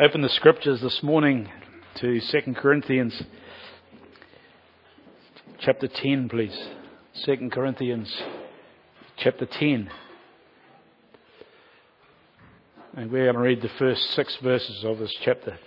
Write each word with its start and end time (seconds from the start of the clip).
Open 0.00 0.22
the 0.22 0.30
scriptures 0.30 0.80
this 0.80 1.02
morning 1.02 1.46
to 1.96 2.22
2 2.22 2.54
Corinthians 2.54 3.22
chapter 5.58 5.88
10, 5.88 6.30
please. 6.30 6.58
2 7.26 7.50
Corinthians 7.52 8.10
chapter 9.18 9.44
10. 9.44 9.90
And 12.96 13.10
we're 13.10 13.24
going 13.24 13.34
to 13.34 13.40
read 13.42 13.60
the 13.60 13.68
first 13.78 14.00
six 14.12 14.34
verses 14.42 14.84
of 14.84 15.00
this 15.00 15.14
chapter. 15.22 15.58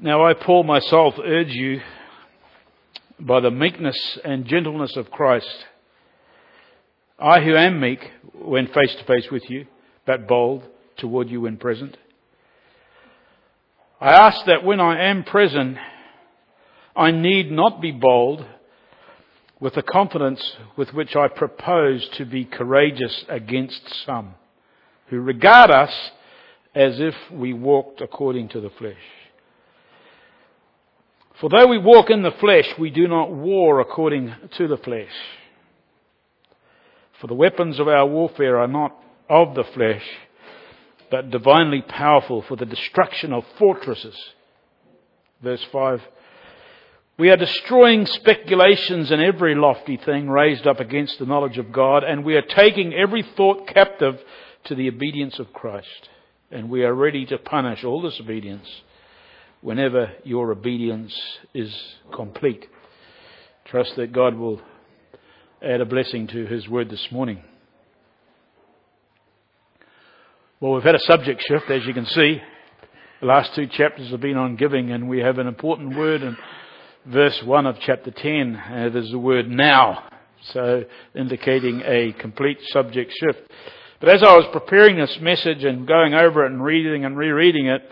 Now 0.00 0.24
I, 0.24 0.32
Paul, 0.32 0.64
myself 0.64 1.16
urge 1.22 1.52
you 1.52 1.82
by 3.20 3.40
the 3.40 3.50
meekness 3.50 4.18
and 4.24 4.46
gentleness 4.46 4.96
of 4.96 5.10
Christ. 5.10 5.66
I 7.18 7.40
who 7.40 7.56
am 7.56 7.80
meek 7.80 8.10
when 8.34 8.66
face 8.66 8.94
to 8.96 9.04
face 9.04 9.30
with 9.30 9.48
you, 9.48 9.66
but 10.04 10.26
bold 10.26 10.64
toward 10.96 11.30
you 11.30 11.42
when 11.42 11.56
present. 11.56 11.96
I 14.00 14.12
ask 14.12 14.44
that 14.46 14.64
when 14.64 14.80
I 14.80 15.10
am 15.10 15.24
present, 15.24 15.78
I 16.96 17.10
need 17.10 17.50
not 17.50 17.80
be 17.80 17.92
bold 17.92 18.44
with 19.60 19.74
the 19.74 19.82
confidence 19.82 20.56
with 20.76 20.92
which 20.92 21.14
I 21.16 21.28
propose 21.28 22.06
to 22.14 22.24
be 22.24 22.44
courageous 22.44 23.24
against 23.28 23.82
some 24.04 24.34
who 25.06 25.20
regard 25.20 25.70
us 25.70 25.92
as 26.74 26.98
if 26.98 27.14
we 27.32 27.52
walked 27.52 28.00
according 28.00 28.48
to 28.48 28.60
the 28.60 28.70
flesh. 28.70 28.96
For 31.40 31.48
though 31.48 31.66
we 31.66 31.78
walk 31.78 32.10
in 32.10 32.22
the 32.22 32.32
flesh, 32.32 32.66
we 32.78 32.90
do 32.90 33.06
not 33.08 33.30
war 33.30 33.80
according 33.80 34.34
to 34.56 34.68
the 34.68 34.76
flesh. 34.78 35.12
For 37.24 37.28
the 37.28 37.34
weapons 37.36 37.80
of 37.80 37.88
our 37.88 38.06
warfare 38.06 38.58
are 38.58 38.68
not 38.68 38.94
of 39.30 39.54
the 39.54 39.64
flesh, 39.64 40.04
but 41.10 41.30
divinely 41.30 41.80
powerful 41.80 42.42
for 42.42 42.54
the 42.54 42.66
destruction 42.66 43.32
of 43.32 43.46
fortresses. 43.58 44.14
Verse 45.42 45.64
5. 45.72 46.02
We 47.16 47.30
are 47.30 47.38
destroying 47.38 48.04
speculations 48.04 49.10
and 49.10 49.22
every 49.22 49.54
lofty 49.54 49.96
thing 49.96 50.28
raised 50.28 50.66
up 50.66 50.80
against 50.80 51.18
the 51.18 51.24
knowledge 51.24 51.56
of 51.56 51.72
God, 51.72 52.04
and 52.04 52.26
we 52.26 52.36
are 52.36 52.42
taking 52.42 52.92
every 52.92 53.22
thought 53.22 53.68
captive 53.68 54.20
to 54.64 54.74
the 54.74 54.88
obedience 54.88 55.38
of 55.38 55.54
Christ. 55.54 56.10
And 56.50 56.68
we 56.68 56.84
are 56.84 56.92
ready 56.92 57.24
to 57.24 57.38
punish 57.38 57.84
all 57.84 58.02
disobedience 58.02 58.68
whenever 59.62 60.12
your 60.24 60.52
obedience 60.52 61.18
is 61.54 61.74
complete. 62.12 62.68
Trust 63.64 63.96
that 63.96 64.12
God 64.12 64.34
will 64.34 64.60
add 65.64 65.80
a 65.80 65.86
blessing 65.86 66.26
to 66.28 66.46
His 66.46 66.68
word 66.68 66.90
this 66.90 67.08
morning. 67.10 67.42
Well, 70.60 70.72
we've 70.74 70.82
had 70.82 70.94
a 70.94 71.00
subject 71.00 71.42
shift, 71.46 71.70
as 71.70 71.86
you 71.86 71.94
can 71.94 72.06
see. 72.06 72.40
The 73.20 73.26
last 73.26 73.54
two 73.54 73.66
chapters 73.66 74.10
have 74.10 74.20
been 74.20 74.36
on 74.36 74.56
giving, 74.56 74.90
and 74.90 75.08
we 75.08 75.20
have 75.20 75.38
an 75.38 75.46
important 75.46 75.96
word 75.96 76.22
in 76.22 76.36
verse 77.06 77.42
1 77.42 77.66
of 77.66 77.76
chapter 77.80 78.10
10. 78.10 78.56
Uh, 78.56 78.88
there's 78.92 79.10
the 79.10 79.18
word 79.18 79.48
now, 79.48 80.08
so 80.52 80.84
indicating 81.14 81.82
a 81.84 82.12
complete 82.12 82.58
subject 82.68 83.12
shift. 83.12 83.50
But 84.00 84.10
as 84.10 84.22
I 84.22 84.36
was 84.36 84.46
preparing 84.52 84.98
this 84.98 85.18
message 85.20 85.64
and 85.64 85.88
going 85.88 86.12
over 86.12 86.44
it 86.44 86.52
and 86.52 86.62
reading 86.62 87.06
and 87.06 87.16
rereading 87.16 87.66
it, 87.66 87.82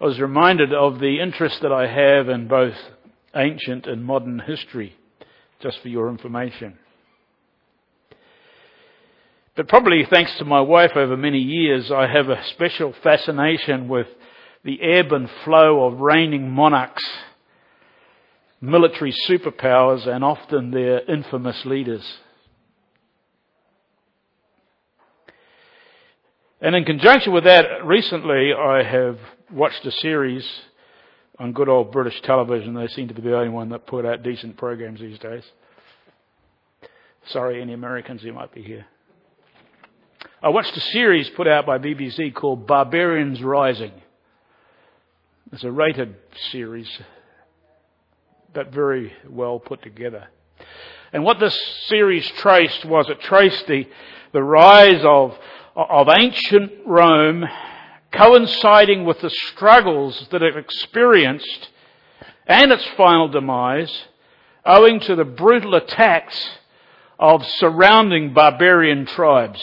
I 0.00 0.04
was 0.04 0.18
reminded 0.18 0.74
of 0.74 0.98
the 0.98 1.20
interest 1.20 1.62
that 1.62 1.72
I 1.72 1.86
have 1.86 2.28
in 2.28 2.48
both 2.48 2.74
ancient 3.36 3.86
and 3.86 4.04
modern 4.04 4.40
history, 4.40 4.96
just 5.60 5.80
for 5.82 5.88
your 5.88 6.08
information. 6.08 6.78
But 9.54 9.68
probably 9.68 10.06
thanks 10.08 10.34
to 10.38 10.46
my 10.46 10.60
wife 10.60 10.92
over 10.96 11.16
many 11.16 11.38
years, 11.38 11.90
I 11.90 12.06
have 12.06 12.30
a 12.30 12.42
special 12.54 12.94
fascination 13.02 13.86
with 13.86 14.06
the 14.64 14.80
ebb 14.80 15.12
and 15.12 15.28
flow 15.44 15.84
of 15.84 16.00
reigning 16.00 16.50
monarchs, 16.50 17.04
military 18.62 19.12
superpowers, 19.28 20.06
and 20.06 20.24
often 20.24 20.70
their 20.70 21.00
infamous 21.00 21.66
leaders. 21.66 22.02
And 26.62 26.74
in 26.74 26.84
conjunction 26.84 27.34
with 27.34 27.44
that, 27.44 27.84
recently 27.84 28.54
I 28.54 28.82
have 28.82 29.18
watched 29.52 29.84
a 29.84 29.90
series 29.90 30.48
on 31.38 31.52
good 31.52 31.68
old 31.68 31.92
British 31.92 32.18
television. 32.22 32.72
They 32.72 32.86
seem 32.86 33.08
to 33.08 33.14
be 33.14 33.20
the 33.20 33.36
only 33.36 33.50
one 33.50 33.68
that 33.70 33.86
put 33.86 34.06
out 34.06 34.22
decent 34.22 34.56
programs 34.56 35.00
these 35.00 35.18
days. 35.18 35.42
Sorry, 37.26 37.60
any 37.60 37.74
Americans 37.74 38.22
who 38.22 38.32
might 38.32 38.54
be 38.54 38.62
here. 38.62 38.86
I 40.42 40.48
watched 40.48 40.76
a 40.76 40.80
series 40.80 41.30
put 41.30 41.46
out 41.46 41.66
by 41.66 41.78
BBC 41.78 42.34
called 42.34 42.66
Barbarians 42.66 43.42
Rising. 43.42 43.92
It's 45.52 45.64
a 45.64 45.70
rated 45.70 46.16
series, 46.50 46.88
but 48.52 48.72
very 48.72 49.12
well 49.28 49.58
put 49.58 49.82
together. 49.82 50.28
And 51.12 51.24
what 51.24 51.38
this 51.38 51.58
series 51.86 52.26
traced 52.38 52.84
was 52.84 53.08
it 53.08 53.20
traced 53.20 53.66
the, 53.66 53.86
the 54.32 54.42
rise 54.42 55.04
of, 55.04 55.38
of 55.76 56.08
ancient 56.08 56.72
Rome 56.86 57.44
coinciding 58.12 59.04
with 59.04 59.20
the 59.20 59.30
struggles 59.30 60.26
that 60.30 60.42
it 60.42 60.56
experienced 60.56 61.68
and 62.46 62.72
its 62.72 62.84
final 62.96 63.28
demise 63.28 64.06
owing 64.64 65.00
to 65.00 65.14
the 65.16 65.24
brutal 65.24 65.74
attacks 65.74 66.50
of 67.18 67.44
surrounding 67.46 68.32
barbarian 68.32 69.06
tribes. 69.06 69.62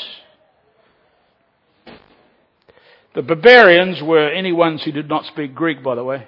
The 3.19 3.35
barbarians 3.35 4.01
were 4.01 4.29
any 4.29 4.53
ones 4.53 4.81
who 4.81 4.93
did 4.93 5.09
not 5.09 5.25
speak 5.25 5.53
Greek, 5.53 5.83
by 5.83 5.93
the 5.93 6.05
way, 6.05 6.25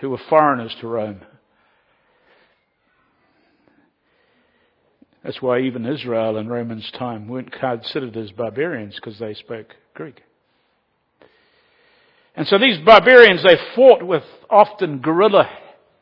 who 0.00 0.08
were 0.08 0.20
foreigners 0.30 0.74
to 0.80 0.88
Rome. 0.88 1.20
That's 5.22 5.42
why 5.42 5.60
even 5.60 5.84
Israel 5.84 6.38
in 6.38 6.48
Romans' 6.48 6.90
time 6.98 7.28
weren't 7.28 7.52
considered 7.52 8.16
as 8.16 8.30
barbarians 8.30 8.94
because 8.94 9.18
they 9.18 9.34
spoke 9.34 9.74
Greek. 9.92 10.22
And 12.34 12.46
so 12.46 12.58
these 12.58 12.78
barbarians, 12.82 13.42
they 13.42 13.58
fought 13.76 14.02
with 14.02 14.24
often 14.48 15.00
guerrilla 15.00 15.46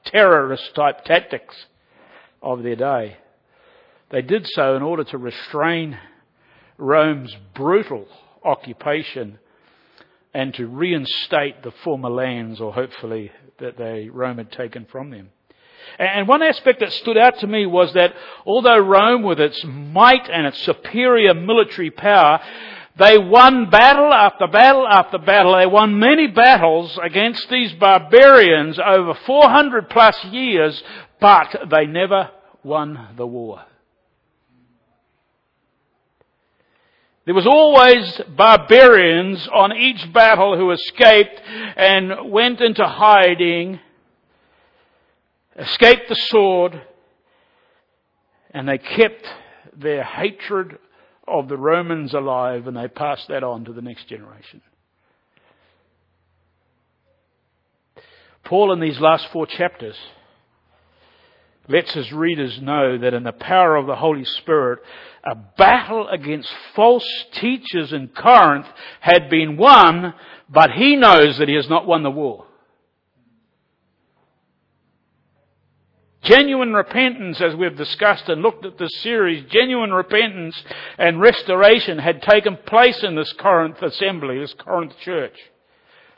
terrorist 0.04 0.70
type 0.76 1.04
tactics 1.04 1.56
of 2.40 2.62
their 2.62 2.76
day. 2.76 3.16
They 4.12 4.22
did 4.22 4.46
so 4.46 4.76
in 4.76 4.84
order 4.84 5.02
to 5.02 5.18
restrain 5.18 5.98
Rome's 6.78 7.34
brutal 7.56 8.06
occupation 8.44 9.38
and 10.32 10.54
to 10.54 10.66
reinstate 10.66 11.62
the 11.62 11.72
former 11.82 12.10
lands, 12.10 12.60
or 12.60 12.72
hopefully 12.72 13.32
that 13.58 13.76
they, 13.76 14.08
Rome 14.08 14.38
had 14.38 14.52
taken 14.52 14.86
from 14.90 15.10
them. 15.10 15.30
And 15.98 16.28
one 16.28 16.42
aspect 16.42 16.80
that 16.80 16.92
stood 16.92 17.18
out 17.18 17.38
to 17.40 17.46
me 17.46 17.66
was 17.66 17.92
that 17.94 18.14
although 18.46 18.78
Rome, 18.78 19.22
with 19.22 19.40
its 19.40 19.62
might 19.64 20.28
and 20.30 20.46
its 20.46 20.58
superior 20.62 21.34
military 21.34 21.90
power, 21.90 22.40
they 22.96 23.18
won 23.18 23.70
battle 23.70 24.12
after 24.12 24.46
battle 24.46 24.86
after 24.86 25.18
battle. 25.18 25.56
They 25.56 25.66
won 25.66 25.98
many 25.98 26.26
battles 26.26 26.98
against 27.02 27.48
these 27.48 27.72
barbarians 27.72 28.78
over 28.78 29.14
400 29.26 29.88
plus 29.88 30.22
years, 30.26 30.82
but 31.20 31.68
they 31.70 31.86
never 31.86 32.30
won 32.62 33.14
the 33.16 33.26
war. 33.26 33.64
There 37.30 37.36
was 37.36 37.46
always 37.46 38.20
barbarians 38.36 39.46
on 39.54 39.76
each 39.76 40.12
battle 40.12 40.56
who 40.56 40.72
escaped 40.72 41.40
and 41.76 42.28
went 42.28 42.60
into 42.60 42.84
hiding, 42.84 43.78
escaped 45.56 46.08
the 46.08 46.16
sword, 46.16 46.82
and 48.50 48.68
they 48.68 48.78
kept 48.78 49.28
their 49.76 50.02
hatred 50.02 50.78
of 51.28 51.46
the 51.46 51.56
Romans 51.56 52.14
alive 52.14 52.66
and 52.66 52.76
they 52.76 52.88
passed 52.88 53.28
that 53.28 53.44
on 53.44 53.64
to 53.66 53.72
the 53.72 53.80
next 53.80 54.08
generation. 54.08 54.60
Paul, 58.42 58.72
in 58.72 58.80
these 58.80 58.98
last 58.98 59.28
four 59.32 59.46
chapters, 59.46 59.96
lets 61.70 61.92
his 61.92 62.12
readers 62.12 62.60
know 62.60 62.98
that 62.98 63.14
in 63.14 63.22
the 63.22 63.32
power 63.32 63.76
of 63.76 63.86
the 63.86 63.96
Holy 63.96 64.24
Spirit, 64.24 64.80
a 65.24 65.34
battle 65.34 66.08
against 66.08 66.50
false 66.74 67.06
teachers 67.32 67.92
in 67.92 68.08
Corinth 68.08 68.66
had 69.00 69.30
been 69.30 69.56
won, 69.56 70.14
but 70.48 70.72
he 70.72 70.96
knows 70.96 71.38
that 71.38 71.48
he 71.48 71.54
has 71.54 71.68
not 71.68 71.86
won 71.86 72.02
the 72.02 72.10
war. 72.10 72.46
Genuine 76.22 76.74
repentance, 76.74 77.40
as 77.40 77.54
we've 77.54 77.76
discussed 77.76 78.28
and 78.28 78.42
looked 78.42 78.66
at 78.66 78.76
this 78.76 78.94
series, 79.00 79.50
genuine 79.50 79.92
repentance 79.92 80.62
and 80.98 81.20
restoration 81.20 81.98
had 81.98 82.22
taken 82.22 82.58
place 82.66 83.02
in 83.02 83.14
this 83.14 83.32
Corinth 83.34 83.80
assembly, 83.80 84.38
this 84.38 84.54
Corinth 84.54 84.98
church. 85.00 85.38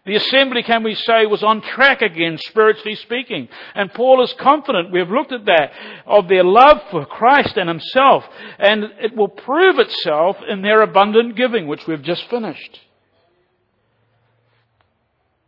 The 0.04 0.16
assembly, 0.16 0.64
can 0.64 0.82
we 0.82 0.96
say, 0.96 1.26
was 1.26 1.44
on 1.44 1.62
track 1.62 2.02
again, 2.02 2.37
spiritually 2.37 2.96
speaking. 2.96 3.49
And 3.75 3.93
Paul 3.94 4.22
is 4.25 4.32
confident, 4.32 4.90
we 4.90 4.99
have 4.99 5.10
looked 5.10 5.31
at 5.31 5.44
that, 5.44 5.70
of 6.06 6.26
their 6.26 6.43
love 6.43 6.81
for 6.90 7.06
Christ 7.06 7.56
and 7.56 7.69
himself. 7.69 8.25
And 8.58 8.84
it 9.00 9.16
will 9.16 9.28
prove 9.28 9.78
itself 9.78 10.38
in 10.49 10.62
their 10.62 10.82
abundant 10.82 11.37
giving, 11.37 11.69
which 11.69 11.87
we've 11.87 12.02
just 12.02 12.28
finished. 12.28 12.81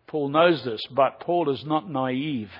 Paul 0.06 0.28
knows 0.28 0.62
this, 0.64 0.82
but 0.88 1.18
Paul 1.18 1.50
is 1.50 1.64
not 1.64 1.90
naive. 1.90 2.52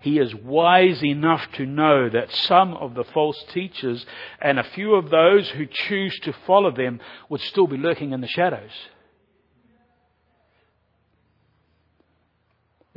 He 0.00 0.18
is 0.18 0.34
wise 0.34 1.04
enough 1.04 1.52
to 1.56 1.66
know 1.66 2.08
that 2.08 2.32
some 2.32 2.72
of 2.72 2.94
the 2.94 3.04
false 3.04 3.44
teachers 3.52 4.06
and 4.40 4.58
a 4.58 4.64
few 4.64 4.94
of 4.94 5.10
those 5.10 5.50
who 5.50 5.66
choose 5.66 6.18
to 6.20 6.32
follow 6.46 6.70
them 6.70 7.00
would 7.28 7.42
still 7.42 7.66
be 7.66 7.76
lurking 7.76 8.12
in 8.12 8.22
the 8.22 8.26
shadows. 8.26 8.70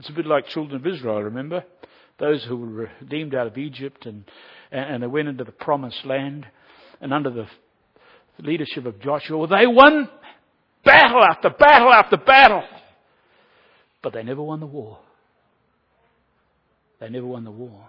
It's 0.01 0.09
a 0.09 0.13
bit 0.13 0.25
like 0.25 0.47
children 0.47 0.81
of 0.81 0.87
Israel, 0.87 1.21
remember? 1.21 1.63
Those 2.17 2.43
who 2.43 2.57
were 2.57 2.89
redeemed 2.99 3.35
out 3.35 3.45
of 3.45 3.55
Egypt 3.59 4.07
and, 4.07 4.23
and 4.71 5.03
they 5.03 5.07
went 5.07 5.27
into 5.27 5.43
the 5.43 5.51
promised 5.51 6.03
land 6.05 6.47
and 6.99 7.13
under 7.13 7.29
the 7.29 7.45
leadership 8.39 8.87
of 8.87 8.99
Joshua, 8.99 9.45
they 9.45 9.67
won 9.67 10.09
battle 10.83 11.23
after 11.23 11.51
battle 11.51 11.93
after 11.93 12.17
battle. 12.17 12.63
But 14.01 14.13
they 14.13 14.23
never 14.23 14.41
won 14.41 14.59
the 14.59 14.65
war. 14.65 14.97
They 16.99 17.09
never 17.09 17.27
won 17.27 17.43
the 17.43 17.51
war 17.51 17.87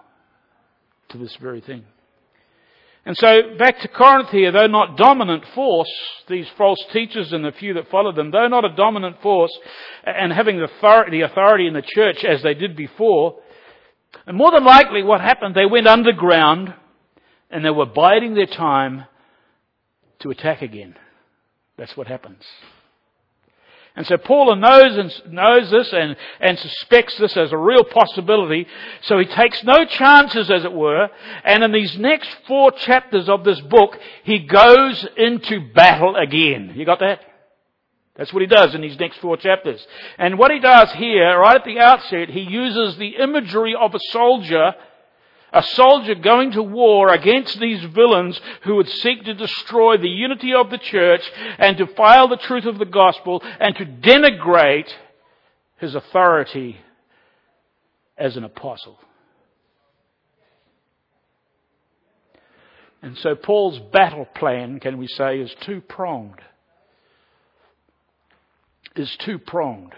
to 1.12 1.18
this 1.18 1.34
very 1.40 1.62
thing. 1.62 1.82
And 3.04 3.16
so 3.16 3.56
back 3.58 3.81
to 3.81 3.88
Corinth 3.88 4.28
here, 4.28 4.52
though 4.52 4.69
not 4.69 4.96
dominant 4.96 5.44
force, 5.54 5.93
these 6.28 6.46
false 6.56 6.78
teachers 6.93 7.32
and 7.32 7.44
the 7.44 7.50
few 7.50 7.75
that 7.75 7.90
followed 7.90 8.14
them, 8.14 8.31
though 8.31 8.46
not 8.46 8.64
a 8.64 8.76
dominant 8.76 9.20
force 9.20 9.50
and 10.04 10.32
having 10.32 10.58
the 10.58 10.64
authority, 11.25 11.66
in 11.66 11.75
the 11.75 11.82
church 11.82 12.25
as 12.25 12.43
they 12.43 12.54
did 12.54 12.76
before, 12.76 13.40
and 14.26 14.37
more 14.37 14.52
than 14.52 14.64
likely 14.64 15.02
what 15.02 15.20
happened, 15.20 15.54
they 15.54 15.66
went 15.66 15.88
underground 15.88 16.75
and 17.50 17.64
they 17.64 17.70
were 17.70 17.87
biding 17.87 18.34
their 18.34 18.46
time 18.46 19.06
to 20.20 20.31
attack 20.31 20.62
again. 20.62 20.94
That's 21.76 21.96
what 21.96 22.06
happens. 22.06 22.44
And 23.94 24.06
so 24.06 24.16
Paul 24.16 24.56
knows 24.56 24.96
and 24.96 25.34
knows 25.34 25.70
this 25.70 25.92
and, 25.92 26.16
and 26.40 26.58
suspects 26.58 27.18
this 27.18 27.36
as 27.36 27.52
a 27.52 27.58
real 27.58 27.84
possibility. 27.84 28.66
So 29.02 29.18
he 29.18 29.26
takes 29.26 29.62
no 29.64 29.84
chances, 29.84 30.50
as 30.50 30.64
it 30.64 30.72
were. 30.72 31.10
And 31.44 31.62
in 31.62 31.72
these 31.72 31.98
next 31.98 32.30
four 32.46 32.72
chapters 32.72 33.28
of 33.28 33.44
this 33.44 33.60
book, 33.60 33.98
he 34.24 34.40
goes 34.40 35.06
into 35.16 35.72
battle 35.74 36.16
again. 36.16 36.72
You 36.74 36.86
got 36.86 37.00
that? 37.00 37.20
That's 38.16 38.32
what 38.32 38.40
he 38.42 38.46
does 38.46 38.74
in 38.74 38.80
these 38.80 38.98
next 38.98 39.18
four 39.18 39.36
chapters. 39.36 39.86
And 40.18 40.38
what 40.38 40.50
he 40.50 40.58
does 40.58 40.92
here, 40.92 41.38
right 41.38 41.56
at 41.56 41.64
the 41.64 41.78
outset, 41.78 42.28
he 42.30 42.40
uses 42.40 42.96
the 42.96 43.16
imagery 43.16 43.74
of 43.78 43.94
a 43.94 44.00
soldier 44.10 44.74
a 45.52 45.62
soldier 45.62 46.14
going 46.14 46.52
to 46.52 46.62
war 46.62 47.12
against 47.12 47.58
these 47.60 47.82
villains 47.84 48.40
who 48.62 48.76
would 48.76 48.88
seek 48.88 49.25
to 49.25 49.34
destroy 49.34 49.96
the 49.96 50.08
unity 50.08 50.54
of 50.54 50.70
the 50.70 50.78
church 50.78 51.22
and 51.58 51.76
fail 51.96 52.28
the 52.28 52.38
truth 52.38 52.64
of 52.64 52.78
the 52.78 52.87
gospel 52.87 53.43
and 53.60 53.76
to 53.76 53.84
denigrate 53.84 54.90
his 55.78 55.94
authority 55.94 56.78
as 58.16 58.37
an 58.37 58.44
apostle. 58.44 58.99
And 63.02 63.19
so 63.19 63.34
Paul's 63.34 63.81
battle 63.93 64.26
plan, 64.26 64.78
can 64.78 64.96
we 64.96 65.08
say, 65.08 65.40
is 65.40 65.52
two 65.60 65.81
pronged. 65.81 66.40
Is 68.94 69.14
two 69.16 69.38
pronged. 69.38 69.93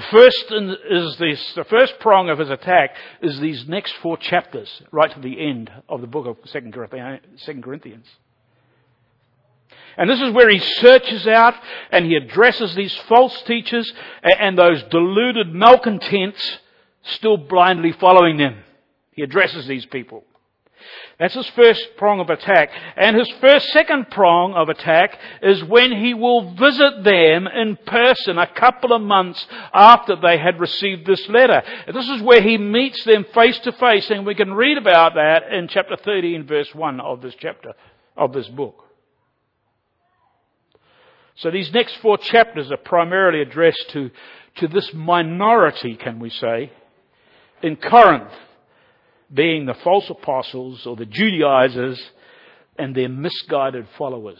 The 0.00 0.06
first 0.16 0.50
is 0.88 1.16
this, 1.18 1.52
the 1.52 1.64
first 1.64 1.98
prong 2.00 2.30
of 2.30 2.38
his 2.38 2.48
attack 2.48 2.96
is 3.20 3.38
these 3.38 3.68
next 3.68 3.92
four 4.00 4.16
chapters, 4.16 4.80
right 4.90 5.12
to 5.12 5.20
the 5.20 5.38
end 5.46 5.70
of 5.90 6.00
the 6.00 6.06
book 6.06 6.26
of 6.26 6.38
Second 6.48 6.72
Corinthians. 6.72 8.06
And 9.98 10.08
this 10.08 10.18
is 10.22 10.32
where 10.32 10.48
he 10.48 10.58
searches 10.58 11.26
out 11.26 11.52
and 11.92 12.06
he 12.06 12.14
addresses 12.14 12.74
these 12.74 12.96
false 13.10 13.42
teachers 13.42 13.92
and 14.22 14.56
those 14.56 14.82
deluded 14.84 15.52
malcontents 15.52 16.58
still 17.02 17.36
blindly 17.36 17.92
following 17.92 18.38
them. 18.38 18.62
He 19.12 19.22
addresses 19.22 19.66
these 19.66 19.84
people. 19.84 20.24
That's 21.20 21.34
his 21.34 21.48
first 21.48 21.86
prong 21.98 22.18
of 22.20 22.30
attack. 22.30 22.70
And 22.96 23.14
his 23.14 23.30
first, 23.42 23.68
second 23.68 24.10
prong 24.10 24.54
of 24.54 24.70
attack 24.70 25.18
is 25.42 25.62
when 25.62 25.92
he 25.92 26.14
will 26.14 26.54
visit 26.54 27.04
them 27.04 27.46
in 27.46 27.76
person 27.86 28.38
a 28.38 28.46
couple 28.46 28.94
of 28.94 29.02
months 29.02 29.46
after 29.74 30.16
they 30.16 30.38
had 30.38 30.58
received 30.58 31.06
this 31.06 31.28
letter. 31.28 31.62
This 31.92 32.08
is 32.08 32.22
where 32.22 32.40
he 32.40 32.56
meets 32.56 33.04
them 33.04 33.26
face 33.34 33.58
to 33.60 33.72
face, 33.72 34.08
and 34.08 34.24
we 34.24 34.34
can 34.34 34.54
read 34.54 34.78
about 34.78 35.12
that 35.16 35.52
in 35.52 35.68
chapter 35.68 35.98
13, 36.02 36.46
verse 36.46 36.74
1 36.74 37.00
of 37.00 37.20
this 37.20 37.34
chapter, 37.38 37.74
of 38.16 38.32
this 38.32 38.48
book. 38.48 38.82
So 41.36 41.50
these 41.50 41.70
next 41.70 41.96
four 42.00 42.16
chapters 42.16 42.72
are 42.72 42.78
primarily 42.78 43.42
addressed 43.42 43.90
to, 43.90 44.10
to 44.56 44.68
this 44.68 44.90
minority, 44.94 45.96
can 45.96 46.18
we 46.18 46.30
say, 46.30 46.72
in 47.62 47.76
Corinth 47.76 48.32
being 49.32 49.66
the 49.66 49.74
false 49.84 50.08
apostles 50.10 50.86
or 50.86 50.96
the 50.96 51.06
Judaizers 51.06 52.00
and 52.78 52.94
their 52.94 53.08
misguided 53.08 53.86
followers. 53.96 54.38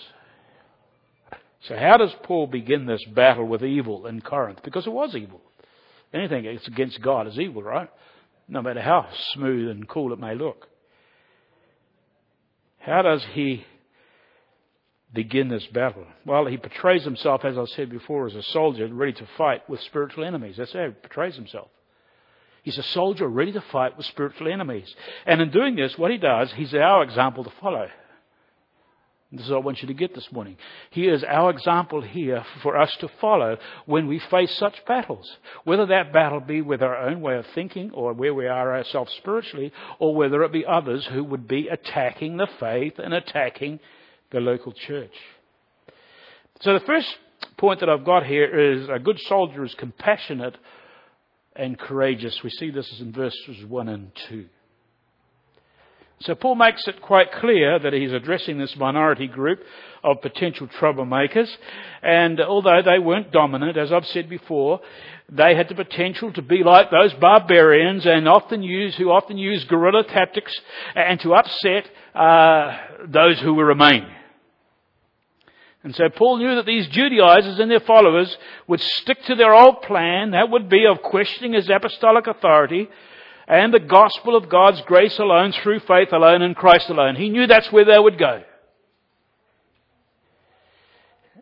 So 1.62 1.76
how 1.76 1.98
does 1.98 2.14
Paul 2.22 2.46
begin 2.46 2.86
this 2.86 3.04
battle 3.04 3.46
with 3.46 3.62
evil 3.62 4.06
in 4.06 4.20
Corinth? 4.20 4.60
Because 4.64 4.86
it 4.86 4.92
was 4.92 5.14
evil. 5.14 5.42
Anything 6.12 6.44
that's 6.44 6.66
against 6.66 7.02
God 7.02 7.28
is 7.28 7.38
evil, 7.38 7.62
right? 7.62 7.88
No 8.48 8.62
matter 8.62 8.80
how 8.80 9.08
smooth 9.34 9.68
and 9.68 9.88
cool 9.88 10.12
it 10.12 10.18
may 10.18 10.34
look. 10.34 10.66
How 12.78 13.02
does 13.02 13.24
he 13.32 13.64
begin 15.12 15.48
this 15.48 15.66
battle? 15.66 16.06
Well, 16.24 16.46
he 16.46 16.56
portrays 16.56 17.04
himself, 17.04 17.44
as 17.44 17.58
I 17.58 17.64
said 17.76 17.90
before, 17.90 18.26
as 18.26 18.34
a 18.34 18.42
soldier 18.42 18.88
ready 18.88 19.12
to 19.12 19.28
fight 19.36 19.68
with 19.68 19.80
spiritual 19.80 20.24
enemies. 20.24 20.56
That's 20.56 20.72
how 20.72 20.86
he 20.86 20.90
portrays 20.92 21.36
himself. 21.36 21.68
He's 22.62 22.78
a 22.78 22.82
soldier 22.82 23.26
ready 23.26 23.52
to 23.52 23.60
fight 23.60 23.96
with 23.96 24.06
spiritual 24.06 24.52
enemies. 24.52 24.94
And 25.26 25.40
in 25.40 25.50
doing 25.50 25.76
this, 25.76 25.96
what 25.96 26.10
he 26.10 26.18
does, 26.18 26.52
he's 26.52 26.74
our 26.74 27.02
example 27.02 27.44
to 27.44 27.52
follow. 27.60 27.88
This 29.32 29.44
is 29.44 29.50
what 29.50 29.58
I 29.58 29.64
want 29.64 29.80
you 29.80 29.86
to 29.86 29.94
get 29.94 30.12
this 30.12 30.32
morning. 30.32 30.56
He 30.90 31.06
is 31.06 31.22
our 31.22 31.50
example 31.50 32.02
here 32.02 32.44
for 32.62 32.76
us 32.76 32.94
to 32.96 33.08
follow 33.20 33.58
when 33.86 34.08
we 34.08 34.18
face 34.18 34.52
such 34.56 34.84
battles. 34.86 35.36
Whether 35.62 35.86
that 35.86 36.12
battle 36.12 36.40
be 36.40 36.62
with 36.62 36.82
our 36.82 36.96
own 36.96 37.20
way 37.20 37.36
of 37.36 37.46
thinking 37.54 37.92
or 37.92 38.12
where 38.12 38.34
we 38.34 38.48
are 38.48 38.74
ourselves 38.74 39.12
spiritually, 39.18 39.72
or 40.00 40.16
whether 40.16 40.42
it 40.42 40.52
be 40.52 40.66
others 40.66 41.06
who 41.06 41.22
would 41.22 41.46
be 41.46 41.68
attacking 41.68 42.38
the 42.38 42.48
faith 42.58 42.98
and 42.98 43.14
attacking 43.14 43.78
the 44.32 44.40
local 44.40 44.72
church. 44.72 45.14
So 46.62 46.72
the 46.72 46.80
first 46.80 47.16
point 47.56 47.80
that 47.80 47.88
I've 47.88 48.04
got 48.04 48.26
here 48.26 48.72
is 48.72 48.88
a 48.88 48.98
good 48.98 49.20
soldier 49.20 49.64
is 49.64 49.74
compassionate 49.74 50.56
and 51.60 51.78
courageous. 51.78 52.40
We 52.42 52.50
see 52.50 52.70
this 52.70 53.00
in 53.00 53.12
verses 53.12 53.64
1 53.68 53.88
and 53.88 54.10
2. 54.30 54.46
So 56.22 56.34
Paul 56.34 56.54
makes 56.54 56.86
it 56.86 57.00
quite 57.00 57.32
clear 57.32 57.78
that 57.78 57.92
he's 57.92 58.12
addressing 58.12 58.58
this 58.58 58.76
minority 58.76 59.26
group 59.26 59.60
of 60.02 60.20
potential 60.20 60.68
troublemakers. 60.78 61.48
And 62.02 62.40
although 62.40 62.82
they 62.82 62.98
weren't 62.98 63.32
dominant, 63.32 63.76
as 63.76 63.92
I've 63.92 64.06
said 64.06 64.28
before, 64.28 64.80
they 65.30 65.54
had 65.54 65.68
the 65.68 65.74
potential 65.74 66.32
to 66.32 66.42
be 66.42 66.62
like 66.62 66.90
those 66.90 67.14
barbarians 67.14 68.04
and 68.04 68.28
often 68.28 68.62
use, 68.62 68.96
who 68.96 69.10
often 69.10 69.38
use 69.38 69.64
guerrilla 69.64 70.04
tactics 70.04 70.58
and 70.94 71.20
to 71.20 71.34
upset 71.34 71.88
uh, 72.14 72.76
those 73.06 73.38
who 73.40 73.54
were 73.54 73.66
remaining. 73.66 74.10
And 75.82 75.94
so 75.94 76.08
Paul 76.10 76.38
knew 76.38 76.56
that 76.56 76.66
these 76.66 76.88
Judaizers 76.88 77.58
and 77.58 77.70
their 77.70 77.80
followers 77.80 78.36
would 78.66 78.80
stick 78.80 79.18
to 79.24 79.34
their 79.34 79.54
old 79.54 79.82
plan, 79.82 80.32
that 80.32 80.50
would 80.50 80.68
be 80.68 80.84
of 80.86 81.02
questioning 81.02 81.54
his 81.54 81.70
apostolic 81.70 82.26
authority 82.26 82.88
and 83.48 83.72
the 83.72 83.80
gospel 83.80 84.36
of 84.36 84.48
God's 84.48 84.80
grace 84.82 85.18
alone, 85.18 85.52
through 85.52 85.80
faith 85.80 86.12
alone, 86.12 86.42
in 86.42 86.54
Christ 86.54 86.88
alone. 86.88 87.16
He 87.16 87.30
knew 87.30 87.46
that's 87.46 87.72
where 87.72 87.84
they 87.84 87.98
would 87.98 88.18
go. 88.18 88.44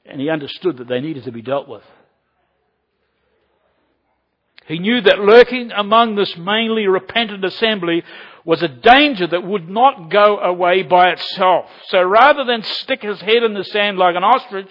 And 0.07 0.21
he 0.21 0.30
understood 0.30 0.78
that 0.78 0.88
they 0.88 1.00
needed 1.00 1.25
to 1.25 1.33
be 1.33 1.42
dealt 1.42 1.68
with. 1.68 1.83
He 4.66 4.78
knew 4.78 5.00
that 5.02 5.18
lurking 5.18 5.71
among 5.71 6.14
this 6.14 6.35
mainly 6.38 6.87
repentant 6.87 7.45
assembly 7.45 8.02
was 8.49 8.62
a 8.62 8.69
danger 8.69 9.26
that 9.26 9.47
would 9.47 9.69
not 9.69 10.09
go 10.11 10.38
away 10.38 10.83
by 10.83 11.11
itself. 11.11 11.67
So 11.88 12.02
rather 12.02 12.45
than 12.45 12.62
stick 12.62 13.02
his 13.02 13.21
head 13.21 13.43
in 13.43 13.52
the 13.52 13.62
sand 13.62 13.99
like 13.99 14.17
an 14.17 14.25
ostrich, 14.25 14.71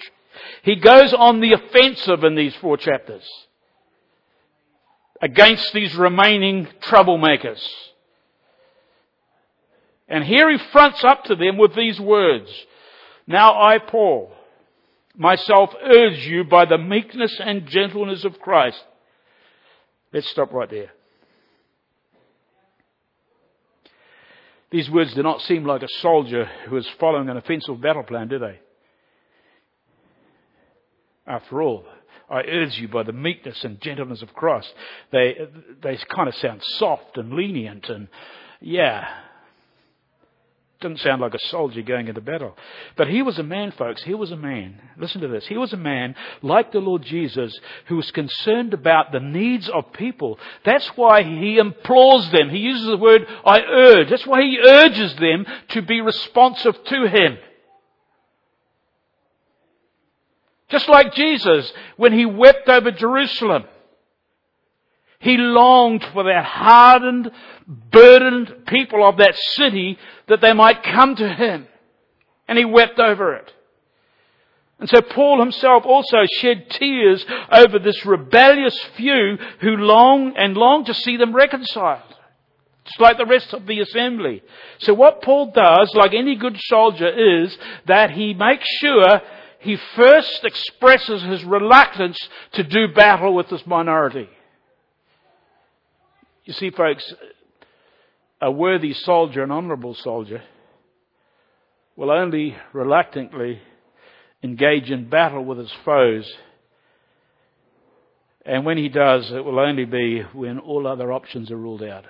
he 0.64 0.78
goes 0.78 1.14
on 1.14 1.42
the 1.42 1.54
offensive 1.54 2.24
in 2.24 2.34
these 2.34 2.56
four 2.56 2.78
chapters 2.78 3.24
against 5.22 5.74
these 5.74 5.94
remaining 5.94 6.68
troublemakers. 6.82 7.64
And 10.08 10.24
here 10.24 10.50
he 10.50 10.58
fronts 10.72 11.04
up 11.04 11.26
to 11.26 11.36
them 11.36 11.60
with 11.60 11.76
these 11.76 12.00
words. 12.00 12.50
Now 13.28 13.62
I, 13.62 13.78
Paul, 13.78 14.32
myself 15.16 15.70
urge 15.84 16.26
you 16.26 16.46
by 16.46 16.66
the 16.66 16.80
meekness 16.80 17.40
and 17.40 17.68
gentleness 17.68 18.26
of 18.26 18.40
Christ. 18.40 18.84
Let's 20.12 20.32
stop 20.32 20.52
right 20.52 20.68
there. 20.68 20.94
These 24.70 24.90
words 24.90 25.14
do 25.14 25.24
not 25.24 25.42
seem 25.42 25.66
like 25.66 25.84
a 25.84 25.88
soldier 26.02 26.50
who 26.68 26.76
is 26.78 26.88
following 27.00 27.30
an 27.30 27.38
offensive 27.38 27.80
battle 27.80 28.04
plan, 28.04 28.28
do 28.28 28.40
they? 28.40 28.60
After 31.26 31.62
all, 31.62 31.86
I 32.30 32.42
urge 32.42 32.78
you 32.78 32.88
by 32.88 33.04
the 33.04 33.14
meekness 33.14 33.64
and 33.64 33.80
gentleness 33.80 34.22
of 34.22 34.34
Christ. 34.34 34.74
They, 35.12 35.38
they 35.82 35.98
kind 36.10 36.28
of 36.28 36.36
sound 36.36 36.62
soft 36.64 37.18
and 37.18 37.34
lenient 37.34 37.90
and, 37.90 38.10
yeah, 38.60 39.08
doesn't 40.80 41.00
sound 41.00 41.22
like 41.22 41.34
a 41.34 41.48
soldier 41.48 41.82
going 41.82 42.08
into 42.08 42.22
battle. 42.22 42.56
But 42.96 43.08
he 43.08 43.24
was 43.24 43.40
a 43.40 43.44
man, 43.44 43.72
folks. 43.72 44.04
He 44.04 44.14
was 44.14 44.32
a 44.32 44.38
man. 44.38 44.80
Listen 44.98 45.22
to 45.22 45.28
this. 45.28 45.48
He 45.48 45.58
was 45.58 45.74
a 45.74 45.78
man, 45.78 46.16
like 46.44 46.72
the 46.72 46.80
Lord 46.80 47.02
Jesus, 47.02 47.58
who 47.88 47.96
was 47.96 48.12
concerned 48.12 48.74
about 48.74 49.12
the 49.12 49.20
needs 49.20 49.68
of 49.70 49.92
people. 49.94 50.38
That's 50.64 50.88
why 50.90 51.24
he 51.24 51.58
implores 51.58 52.30
them. 52.30 52.50
He 52.50 52.60
uses 52.60 52.86
the 52.86 52.98
word, 52.98 53.26
I 53.44 53.62
urge. 53.62 54.10
That's 54.10 54.28
why 54.28 54.44
he 54.44 54.60
urges 54.60 55.16
them 55.16 55.46
to 55.70 55.82
be 55.82 56.02
responsive 56.02 56.76
to 56.86 57.08
him. 57.08 57.38
Just 60.70 60.90
like 60.90 61.14
Jesus, 61.14 61.72
when 61.96 62.14
he 62.14 62.26
wept 62.26 62.70
over 62.70 62.92
Jerusalem. 62.92 63.64
He 65.20 65.38
longed 65.38 66.06
for 66.14 66.24
that 66.26 66.46
hardened, 66.46 67.32
burdened 67.68 68.66
people 68.68 69.08
of 69.08 69.18
that 69.18 69.36
city 69.36 69.98
that 70.28 70.42
they 70.42 70.54
might 70.54 70.84
come 70.84 71.16
to 71.16 71.28
him. 71.28 71.68
And 72.48 72.58
he 72.58 72.66
wept 72.66 73.00
over 73.00 73.36
it. 73.36 73.52
And 74.80 74.88
so 74.88 75.02
Paul 75.02 75.40
himself 75.40 75.84
also 75.86 76.18
shed 76.40 76.70
tears 76.70 77.26
over 77.52 77.80
this 77.80 78.06
rebellious 78.06 78.78
few 78.96 79.38
who 79.62 79.76
long 79.76 80.36
and 80.38 80.56
long 80.56 80.86
to 80.86 80.94
see 80.94 81.18
them 81.18 81.36
reconciled. 81.36 82.04
Just 82.86 83.02
like 83.02 83.18
the 83.18 83.26
rest 83.26 83.54
of 83.54 83.66
the 83.66 83.80
assembly. 83.80 84.44
So 84.78 84.94
what 84.94 85.22
Paul 85.22 85.52
does, 85.52 85.94
like 85.96 86.14
any 86.14 86.36
good 86.36 86.58
soldier, 86.58 87.08
is 87.42 87.58
that 87.88 88.12
he 88.12 88.34
makes 88.34 88.68
sure 88.80 89.22
he 89.60 89.78
first 89.96 90.46
expresses 90.46 91.24
his 91.24 91.44
reluctance 91.44 92.18
to 92.54 92.64
do 92.64 92.88
battle 92.94 93.34
with 93.34 93.50
this 93.50 93.66
minority. 93.66 94.30
You 96.48 96.54
see, 96.54 96.70
folks, 96.70 97.14
a 98.40 98.50
worthy 98.50 98.94
soldier, 98.94 99.44
an 99.44 99.52
honourable 99.52 99.94
soldier, 99.96 100.42
will 101.98 102.10
only 102.10 102.56
reluctantly 102.72 103.60
engage 104.42 104.90
in 104.90 105.10
battle 105.10 105.44
with 105.44 105.58
his 105.58 105.74
foes. 105.84 106.34
And 108.46 108.66
when 108.66 108.78
he 108.78 108.88
does, 108.88 109.30
it 109.30 109.44
will 109.44 109.60
only 109.60 109.84
be 109.84 110.22
when 110.22 110.58
all 110.60 110.88
other 110.88 111.12
options 111.12 111.52
are 111.52 111.58
ruled 111.58 111.84
out. 111.84 112.06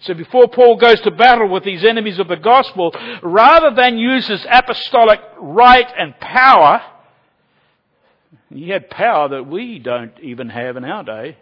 So 0.00 0.12
before 0.12 0.48
Paul 0.48 0.76
goes 0.76 1.00
to 1.00 1.10
battle 1.10 1.48
with 1.48 1.64
these 1.64 1.86
enemies 1.86 2.18
of 2.18 2.28
the 2.28 2.36
gospel, 2.36 2.94
rather 3.22 3.74
than 3.74 3.96
use 3.96 4.28
his 4.28 4.44
apostolic 4.50 5.20
right 5.40 5.90
and 5.98 6.20
power, 6.20 6.82
he 8.50 8.68
had 8.68 8.90
power 8.90 9.28
that 9.28 9.46
we 9.46 9.78
don't 9.78 10.12
even 10.20 10.48
have 10.48 10.76
in 10.76 10.84
our 10.84 11.04
day. 11.04 11.38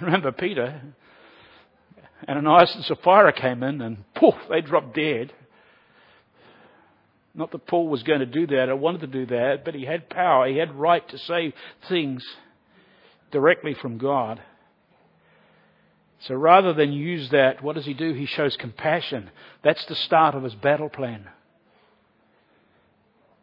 Remember 0.00 0.32
Peter? 0.32 0.80
Ananias 2.28 2.74
and 2.74 2.84
Sapphira 2.84 3.32
came 3.32 3.62
in 3.62 3.80
and 3.80 4.04
poof, 4.14 4.34
they 4.48 4.60
dropped 4.60 4.94
dead. 4.94 5.32
Not 7.34 7.52
that 7.52 7.66
Paul 7.66 7.88
was 7.88 8.02
going 8.02 8.20
to 8.20 8.26
do 8.26 8.46
that 8.48 8.68
or 8.68 8.76
wanted 8.76 9.02
to 9.02 9.06
do 9.06 9.26
that, 9.26 9.64
but 9.64 9.74
he 9.74 9.84
had 9.84 10.10
power. 10.10 10.48
He 10.48 10.56
had 10.56 10.74
right 10.74 11.06
to 11.10 11.18
say 11.18 11.54
things 11.88 12.24
directly 13.30 13.74
from 13.74 13.98
God. 13.98 14.42
So 16.20 16.34
rather 16.34 16.72
than 16.72 16.92
use 16.92 17.30
that, 17.30 17.62
what 17.62 17.76
does 17.76 17.86
he 17.86 17.94
do? 17.94 18.12
He 18.12 18.26
shows 18.26 18.56
compassion. 18.56 19.30
That's 19.62 19.84
the 19.86 19.94
start 19.94 20.34
of 20.34 20.42
his 20.42 20.54
battle 20.56 20.88
plan. 20.88 21.28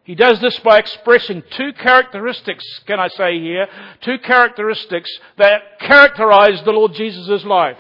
He 0.06 0.14
does 0.14 0.40
this 0.40 0.58
by 0.60 0.78
expressing 0.78 1.42
two 1.50 1.74
characteristics, 1.74 2.64
can 2.86 3.00
I 3.00 3.08
say 3.08 3.40
here, 3.40 3.68
two 4.02 4.20
characteristics 4.20 5.10
that 5.38 5.80
characterize 5.80 6.62
the 6.64 6.72
Lord 6.72 6.94
Jesus' 6.94 7.44
life. 7.44 7.80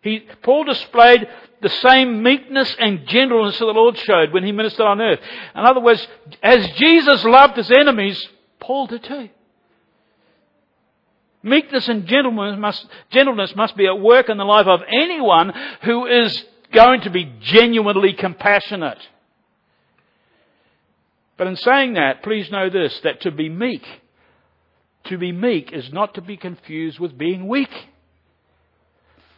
He, 0.00 0.20
Paul 0.42 0.62
displayed 0.64 1.28
the 1.60 1.68
same 1.68 2.22
meekness 2.22 2.74
and 2.78 3.04
gentleness 3.08 3.58
that 3.58 3.64
the 3.64 3.72
Lord 3.72 3.98
showed 3.98 4.32
when 4.32 4.44
he 4.44 4.52
ministered 4.52 4.86
on 4.86 5.00
earth. 5.00 5.18
In 5.56 5.66
other 5.66 5.80
words, 5.80 6.06
as 6.40 6.70
Jesus 6.76 7.24
loved 7.24 7.56
his 7.56 7.72
enemies, 7.72 8.28
Paul 8.60 8.86
did 8.86 9.02
too. 9.02 9.28
Meekness 11.42 11.88
and 11.88 12.06
gentleness 12.06 12.56
must, 12.58 12.86
gentleness 13.10 13.56
must 13.56 13.76
be 13.76 13.88
at 13.88 13.98
work 13.98 14.28
in 14.28 14.36
the 14.36 14.44
life 14.44 14.68
of 14.68 14.82
anyone 14.86 15.52
who 15.82 16.06
is 16.06 16.44
going 16.72 17.00
to 17.00 17.10
be 17.10 17.24
genuinely 17.40 18.12
compassionate. 18.12 18.98
But 21.40 21.46
in 21.46 21.56
saying 21.56 21.94
that, 21.94 22.22
please 22.22 22.50
know 22.50 22.68
this, 22.68 23.00
that 23.00 23.22
to 23.22 23.30
be 23.30 23.48
meek, 23.48 23.82
to 25.04 25.16
be 25.16 25.32
meek 25.32 25.72
is 25.72 25.90
not 25.90 26.16
to 26.16 26.20
be 26.20 26.36
confused 26.36 26.98
with 26.98 27.16
being 27.16 27.48
weak. 27.48 27.70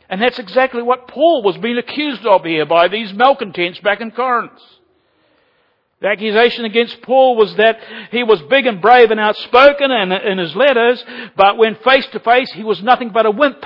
And 0.09 0.21
that's 0.21 0.41
exactly 0.41 0.83
what 0.83 1.07
Paul 1.07 1.45
was 1.45 1.57
being 1.59 1.79
accused 1.79 2.27
of 2.27 2.45
here 2.45 2.67
by 2.67 2.89
these 2.89 3.13
malcontents 3.13 3.79
back 3.79 4.01
in 4.01 4.11
Corinth. 4.11 4.61
The 6.01 6.09
accusation 6.09 6.65
against 6.65 7.03
Paul 7.03 7.37
was 7.37 7.55
that 7.55 7.79
he 8.11 8.25
was 8.25 8.43
big 8.51 8.67
and 8.67 8.83
brave 8.83 9.13
and 9.13 9.21
outspoken 9.21 9.93
in, 9.93 10.11
in 10.11 10.39
his 10.39 10.57
letters, 10.57 11.05
but 11.37 11.57
when 11.57 11.77
face 11.77 12.07
to 12.07 12.19
face 12.19 12.51
he 12.51 12.65
was 12.65 12.83
nothing 12.83 13.11
but 13.11 13.27
a 13.27 13.31
wimp. 13.31 13.65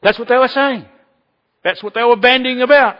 That's 0.00 0.16
what 0.16 0.28
they 0.28 0.38
were 0.38 0.46
saying. 0.46 0.86
That's 1.64 1.82
what 1.82 1.94
they 1.94 2.04
were 2.04 2.14
bandying 2.14 2.62
about. 2.62 2.98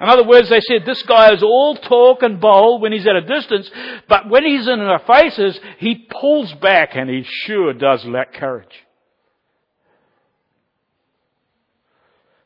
In 0.00 0.08
other 0.08 0.24
words, 0.24 0.48
they 0.48 0.60
said 0.60 0.86
this 0.86 1.02
guy 1.02 1.32
is 1.32 1.42
all 1.42 1.74
talk 1.74 2.22
and 2.22 2.40
bold 2.40 2.82
when 2.82 2.92
he's 2.92 3.06
at 3.06 3.16
a 3.16 3.20
distance, 3.20 3.68
but 4.08 4.30
when 4.30 4.44
he's 4.44 4.68
in 4.68 4.80
our 4.80 5.00
faces, 5.00 5.58
he 5.78 6.06
pulls 6.20 6.52
back 6.54 6.94
and 6.94 7.10
he 7.10 7.24
sure 7.24 7.72
does 7.72 8.04
lack 8.04 8.32
courage. 8.34 8.84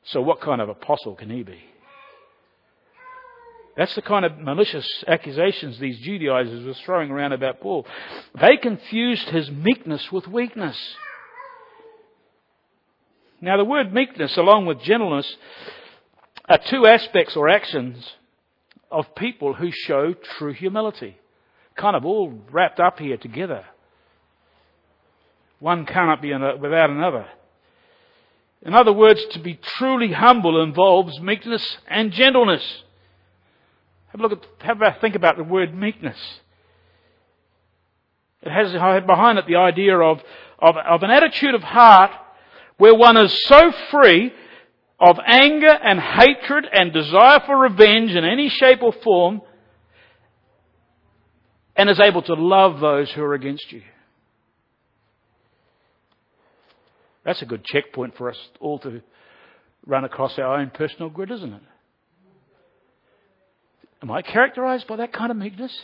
So 0.04 0.22
what 0.22 0.40
kind 0.40 0.60
of 0.60 0.68
apostle 0.68 1.14
can 1.14 1.30
he 1.30 1.42
be? 1.42 1.58
That's 3.76 3.94
the 3.94 4.02
kind 4.02 4.24
of 4.24 4.38
malicious 4.38 4.86
accusations 5.06 5.78
these 5.78 5.98
Judaizers 6.00 6.64
were 6.64 6.74
throwing 6.74 7.10
around 7.10 7.32
about 7.32 7.60
Paul. 7.60 7.86
They 8.38 8.56
confused 8.56 9.28
his 9.28 9.50
meekness 9.50 10.12
with 10.12 10.26
weakness. 10.26 10.78
Now 13.40 13.56
the 13.56 13.64
word 13.64 13.92
meekness 13.92 14.36
along 14.36 14.66
with 14.66 14.82
gentleness 14.82 15.36
are 16.48 16.58
two 16.58 16.86
aspects 16.86 17.36
or 17.36 17.48
actions 17.48 18.12
of 18.90 19.14
people 19.14 19.54
who 19.54 19.70
show 19.70 20.14
true 20.14 20.52
humility. 20.52 21.16
Kind 21.76 21.96
of 21.96 22.04
all 22.04 22.32
wrapped 22.50 22.80
up 22.80 22.98
here 22.98 23.16
together. 23.16 23.64
One 25.60 25.86
cannot 25.86 26.20
be 26.20 26.32
without 26.32 26.90
another. 26.90 27.26
In 28.62 28.74
other 28.74 28.92
words, 28.92 29.24
to 29.32 29.38
be 29.40 29.54
truly 29.54 30.12
humble 30.12 30.62
involves 30.62 31.20
meekness 31.20 31.78
and 31.88 32.12
gentleness. 32.12 32.82
Have 34.08 34.20
a 34.20 34.22
look 34.22 34.32
at, 34.32 34.66
have 34.66 34.82
a 34.82 34.98
think 35.00 35.14
about 35.14 35.36
the 35.36 35.44
word 35.44 35.74
meekness. 35.74 36.18
It 38.42 38.50
has 38.50 38.72
behind 38.72 39.38
it 39.38 39.46
the 39.46 39.56
idea 39.56 39.98
of, 39.98 40.20
of, 40.58 40.76
of 40.76 41.02
an 41.02 41.10
attitude 41.10 41.54
of 41.54 41.62
heart 41.62 42.10
where 42.76 42.94
one 42.94 43.16
is 43.16 43.32
so 43.46 43.72
free 43.90 44.32
of 45.02 45.18
anger 45.26 45.66
and 45.66 45.98
hatred 45.98 46.64
and 46.72 46.92
desire 46.92 47.40
for 47.44 47.58
revenge 47.58 48.12
in 48.12 48.24
any 48.24 48.48
shape 48.48 48.82
or 48.82 48.94
form 49.02 49.42
and 51.74 51.90
is 51.90 51.98
able 51.98 52.22
to 52.22 52.34
love 52.34 52.78
those 52.78 53.10
who 53.10 53.20
are 53.22 53.34
against 53.34 53.72
you. 53.72 53.82
That's 57.24 57.42
a 57.42 57.46
good 57.46 57.64
checkpoint 57.64 58.16
for 58.16 58.30
us 58.30 58.36
all 58.60 58.78
to 58.80 59.02
run 59.84 60.04
across 60.04 60.38
our 60.38 60.60
own 60.60 60.70
personal 60.70 61.10
grid, 61.10 61.32
isn't 61.32 61.52
it? 61.52 61.62
Am 64.02 64.10
I 64.10 64.22
characterized 64.22 64.86
by 64.86 64.96
that 64.96 65.12
kind 65.12 65.32
of 65.32 65.36
meekness? 65.36 65.76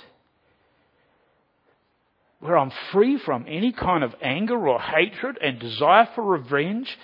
Where 2.39 2.57
I'm 2.57 2.73
free 2.93 3.19
from 3.25 3.47
any 3.49 3.73
kind 3.73 4.05
of 4.05 4.15
anger 4.23 4.69
or 4.69 4.81
hatred 4.81 5.39
and 5.43 5.59
desire 5.59 6.09
for 6.15 6.23
revenge 6.23 6.97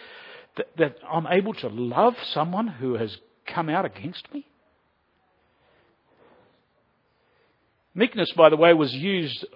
that, 0.56 0.66
that 0.78 0.96
I'm 1.08 1.26
able 1.26 1.54
to 1.54 1.68
love 1.68 2.14
someone 2.32 2.68
who 2.68 2.94
has 2.94 3.16
come 3.46 3.68
out 3.68 3.84
against 3.84 4.32
me? 4.32 4.46
Meekness, 7.94 8.32
by 8.36 8.48
the 8.48 8.56
way, 8.56 8.72
was 8.74 8.92
used 8.92 9.46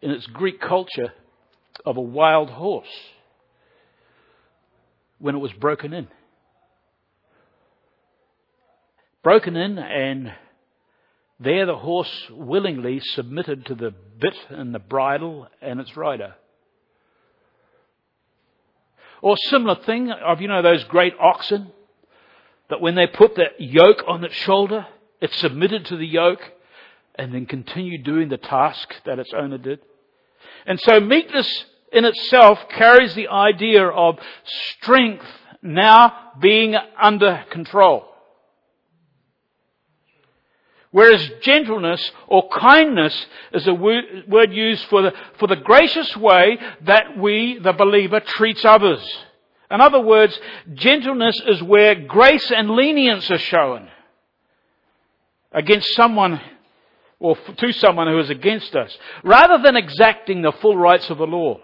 in 0.00 0.10
its 0.10 0.26
Greek 0.26 0.60
culture 0.60 1.12
of 1.84 1.96
a 1.96 2.00
wild 2.00 2.50
horse 2.50 2.86
when 5.18 5.34
it 5.34 5.38
was 5.38 5.52
broken 5.52 5.92
in. 5.92 6.08
broken 9.22 9.56
in 9.56 9.78
and 9.78 10.32
there 11.38 11.66
the 11.66 11.76
horse 11.76 12.26
willingly 12.30 13.00
submitted 13.00 13.66
to 13.66 13.74
the 13.74 13.94
bit 14.18 14.34
and 14.50 14.74
the 14.74 14.78
bridle 14.78 15.48
and 15.60 15.80
its 15.80 15.96
rider. 15.96 16.34
Or 19.22 19.36
similar 19.36 19.76
thing 19.76 20.10
of, 20.10 20.40
you 20.40 20.48
know, 20.48 20.62
those 20.62 20.84
great 20.84 21.14
oxen 21.20 21.72
that 22.68 22.80
when 22.80 22.94
they 22.94 23.06
put 23.06 23.34
the 23.34 23.46
yoke 23.58 24.04
on 24.06 24.24
its 24.24 24.34
shoulder, 24.34 24.86
it 25.20 25.32
submitted 25.34 25.86
to 25.86 25.96
the 25.96 26.06
yoke 26.06 26.52
and 27.14 27.34
then 27.34 27.46
continued 27.46 28.04
doing 28.04 28.28
the 28.28 28.38
task 28.38 28.94
that 29.04 29.18
its 29.18 29.32
owner 29.34 29.58
did. 29.58 29.80
And 30.66 30.80
so 30.80 31.00
meekness 31.00 31.66
in 31.92 32.04
itself 32.04 32.58
carries 32.70 33.14
the 33.14 33.28
idea 33.28 33.86
of 33.86 34.18
strength 34.44 35.26
now 35.62 36.32
being 36.40 36.76
under 37.00 37.44
control. 37.50 38.09
Whereas 40.92 41.30
gentleness 41.40 42.10
or 42.26 42.48
kindness 42.48 43.26
is 43.52 43.66
a 43.68 43.74
word 43.74 44.52
used 44.52 44.84
for 44.86 45.02
the, 45.02 45.12
for 45.38 45.46
the 45.46 45.56
gracious 45.56 46.16
way 46.16 46.58
that 46.82 47.16
we, 47.16 47.60
the 47.62 47.72
believer, 47.72 48.18
treats 48.18 48.64
others. 48.64 49.00
In 49.70 49.80
other 49.80 50.00
words, 50.00 50.38
gentleness 50.74 51.40
is 51.46 51.62
where 51.62 51.94
grace 51.94 52.50
and 52.50 52.70
lenience 52.70 53.30
are 53.30 53.38
shown 53.38 53.88
against 55.52 55.94
someone 55.94 56.40
or 57.20 57.36
to 57.36 57.72
someone 57.72 58.08
who 58.08 58.18
is 58.18 58.30
against 58.30 58.74
us, 58.74 58.96
rather 59.22 59.62
than 59.62 59.76
exacting 59.76 60.42
the 60.42 60.52
full 60.52 60.76
rights 60.76 61.08
of 61.10 61.18
the 61.18 61.26
law 61.26 61.60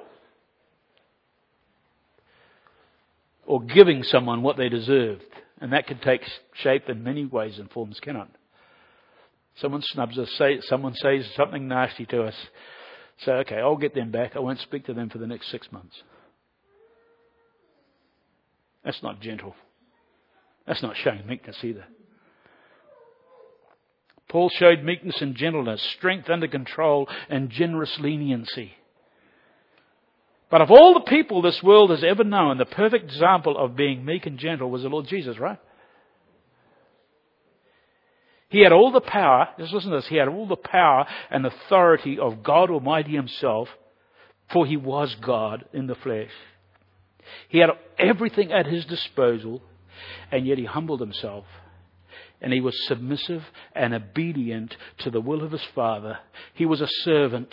or 3.46 3.62
giving 3.62 4.02
someone 4.04 4.42
what 4.42 4.56
they 4.56 4.68
deserved. 4.68 5.24
And 5.60 5.72
that 5.72 5.86
can 5.86 5.98
take 5.98 6.22
shape 6.52 6.88
in 6.90 7.02
many 7.02 7.24
ways 7.24 7.58
and 7.58 7.70
forms, 7.70 7.98
cannot 7.98 8.28
Someone 9.56 9.82
snubs 9.82 10.18
us, 10.18 10.30
say, 10.36 10.60
someone 10.62 10.94
says 10.94 11.26
something 11.34 11.66
nasty 11.66 12.04
to 12.06 12.24
us. 12.24 12.34
Say, 13.18 13.32
okay, 13.32 13.56
I'll 13.56 13.76
get 13.76 13.94
them 13.94 14.10
back. 14.10 14.36
I 14.36 14.40
won't 14.40 14.60
speak 14.60 14.84
to 14.86 14.94
them 14.94 15.08
for 15.08 15.18
the 15.18 15.26
next 15.26 15.50
six 15.50 15.72
months. 15.72 15.96
That's 18.84 19.02
not 19.02 19.20
gentle. 19.20 19.54
That's 20.66 20.82
not 20.82 20.96
showing 20.96 21.26
meekness 21.26 21.56
either. 21.62 21.84
Paul 24.28 24.50
showed 24.50 24.82
meekness 24.82 25.22
and 25.22 25.34
gentleness, 25.34 25.80
strength 25.96 26.28
under 26.28 26.48
control, 26.48 27.08
and 27.30 27.48
generous 27.48 27.96
leniency. 28.00 28.72
But 30.50 30.60
of 30.60 30.70
all 30.70 30.94
the 30.94 31.08
people 31.08 31.42
this 31.42 31.62
world 31.62 31.90
has 31.90 32.04
ever 32.04 32.24
known, 32.24 32.58
the 32.58 32.66
perfect 32.66 33.04
example 33.04 33.56
of 33.56 33.76
being 33.76 34.04
meek 34.04 34.26
and 34.26 34.38
gentle 34.38 34.70
was 34.70 34.82
the 34.82 34.88
Lord 34.88 35.06
Jesus, 35.06 35.38
right? 35.38 35.58
He 38.48 38.60
had 38.60 38.72
all 38.72 38.92
the 38.92 39.00
power, 39.00 39.48
just 39.58 39.72
listen 39.72 39.90
to 39.90 39.96
this, 39.96 40.06
he 40.06 40.16
had 40.16 40.28
all 40.28 40.46
the 40.46 40.56
power 40.56 41.06
and 41.30 41.44
authority 41.44 42.18
of 42.18 42.42
God 42.42 42.70
Almighty 42.70 43.12
Himself, 43.12 43.68
for 44.52 44.64
He 44.66 44.76
was 44.76 45.14
God 45.16 45.64
in 45.72 45.86
the 45.86 45.96
flesh. 45.96 46.30
He 47.48 47.58
had 47.58 47.70
everything 47.98 48.52
at 48.52 48.66
His 48.66 48.84
disposal, 48.84 49.62
and 50.30 50.46
yet 50.46 50.58
He 50.58 50.64
humbled 50.64 51.00
Himself. 51.00 51.44
And 52.40 52.52
He 52.52 52.60
was 52.60 52.86
submissive 52.86 53.42
and 53.74 53.94
obedient 53.94 54.76
to 54.98 55.10
the 55.10 55.20
will 55.20 55.42
of 55.42 55.50
His 55.50 55.64
Father. 55.74 56.18
He 56.54 56.66
was 56.66 56.80
a 56.80 56.88
servant. 57.02 57.52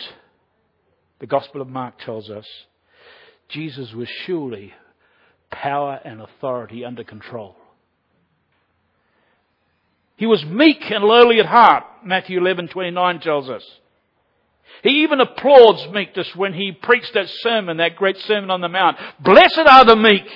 The 1.18 1.26
Gospel 1.26 1.60
of 1.60 1.68
Mark 1.68 1.98
tells 1.98 2.30
us. 2.30 2.46
Jesus 3.48 3.92
was 3.92 4.08
surely 4.08 4.74
power 5.50 6.00
and 6.04 6.20
authority 6.20 6.84
under 6.84 7.02
control. 7.02 7.56
He 10.16 10.26
was 10.26 10.44
meek 10.44 10.90
and 10.90 11.04
lowly 11.04 11.40
at 11.40 11.46
heart, 11.46 11.84
Matthew 12.04 12.40
11:29 12.40 13.20
tells 13.20 13.50
us. 13.50 13.64
He 14.82 15.02
even 15.02 15.20
applauds 15.20 15.88
meekness 15.88 16.34
when 16.36 16.52
he 16.52 16.72
preached 16.72 17.14
that 17.14 17.28
sermon, 17.28 17.78
that 17.78 17.96
great 17.96 18.16
sermon 18.18 18.50
on 18.50 18.60
the 18.60 18.68
mount. 18.68 18.98
Blessed 19.20 19.66
are 19.66 19.84
the 19.84 19.96
meek. 19.96 20.28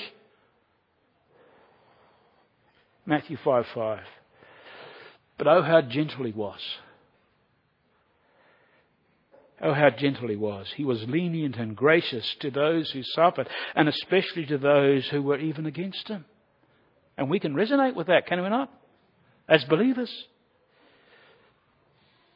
Matthew 3.05 3.37
5 3.37 3.67
5. 3.75 4.01
But 5.39 5.47
oh, 5.47 5.63
how 5.63 5.81
gentle 5.83 6.25
he 6.25 6.33
was. 6.33 6.61
Oh, 9.61 9.73
how 9.73 9.91
gentle 9.91 10.29
he 10.29 10.37
was. 10.37 10.73
He 10.77 10.85
was 10.85 11.03
lenient 11.09 11.57
and 11.57 11.77
gracious 11.77 12.37
to 12.41 12.51
those 12.51 12.91
who 12.91 13.03
suffered, 13.03 13.49
and 13.75 13.89
especially 13.89 14.47
to 14.47 14.59
those 14.59 15.09
who 15.09 15.23
were 15.23 15.39
even 15.39 15.67
against 15.67 16.09
him. 16.09 16.25
And 17.17 17.29
we 17.29 17.41
can 17.41 17.55
resonate 17.55 17.95
with 17.95 18.07
that, 18.07 18.27
can 18.27 18.43
we 18.43 18.49
not? 18.49 18.71
As 19.49 19.65
believers. 19.65 20.11